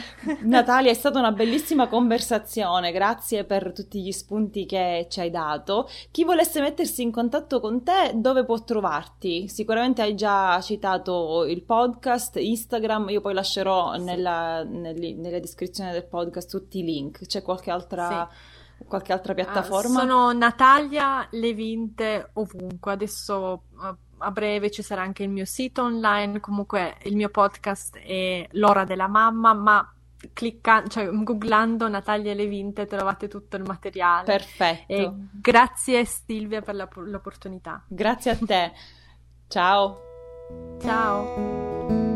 Natalia, 0.47 0.91
è 0.91 0.95
stata 0.95 1.19
una 1.19 1.33
bellissima 1.33 1.89
conversazione, 1.89 2.93
grazie 2.93 3.45
per 3.45 3.73
tutti 3.73 4.01
gli 4.01 4.13
spunti 4.13 4.65
che 4.65 5.09
ci 5.11 5.21
hai 5.21 5.31
dato. 5.31 5.89
Chi 6.13 6.23
volesse 6.23 6.61
mettersi 6.61 7.03
in 7.03 7.11
contatto 7.11 7.59
con 7.59 7.83
te, 7.83 8.13
dove 8.15 8.45
può 8.45 8.63
trovarti? 8.63 9.49
Sicuramente 9.49 10.03
hai 10.03 10.15
già 10.15 10.61
citato 10.61 11.45
il 11.45 11.63
podcast, 11.65 12.37
Instagram, 12.37 13.11
io 13.11 13.21
poi 13.21 13.35
lascerò 13.35 13.95
sì. 13.95 14.03
nella, 14.03 14.63
nel, 14.63 15.17
nella 15.17 15.41
descrizione 15.41 15.91
del 15.91 16.07
podcast 16.07 16.49
tutti 16.49 16.79
i 16.79 16.85
link. 16.85 17.27
C'è 17.27 17.43
qualche 17.43 17.71
altra... 17.71 18.29
Sì. 18.31 18.53
Qualche 18.87 19.13
altra 19.13 19.35
piattaforma? 19.35 20.03
Uh, 20.03 20.07
sono 20.07 20.33
Natalia 20.33 21.27
Levinte 21.31 22.31
ovunque. 22.35 22.93
Adesso 22.93 23.63
uh, 23.71 23.97
a 24.25 24.31
breve 24.31 24.71
ci 24.71 24.83
sarà 24.83 25.03
anche 25.03 25.23
il 25.23 25.29
mio 25.29 25.45
sito 25.45 25.83
online, 25.83 26.41
comunque 26.41 26.97
il 27.05 27.17
mio 27.17 27.29
podcast 27.29 27.99
è 27.99 28.47
L'ora 28.53 28.85
della 28.85 29.09
mamma, 29.09 29.53
ma 29.53 29.95
cliccando, 30.33 30.89
cioè 30.89 31.11
googlando 31.11 31.89
Natalia 31.89 32.35
Levinte 32.35 32.87
trovate 32.87 33.29
tutto 33.29 33.57
il 33.57 33.65
materiale. 33.65 34.25
Perfetto. 34.25 34.93
E 34.93 35.13
grazie 35.33 36.05
Silvia 36.05 36.63
per 36.63 36.75
la, 36.75 36.89
l'opportunità. 36.95 37.85
Grazie 37.87 38.31
a 38.31 38.39
te. 38.45 38.73
Ciao. 39.49 39.99
Ciao. 40.81 42.14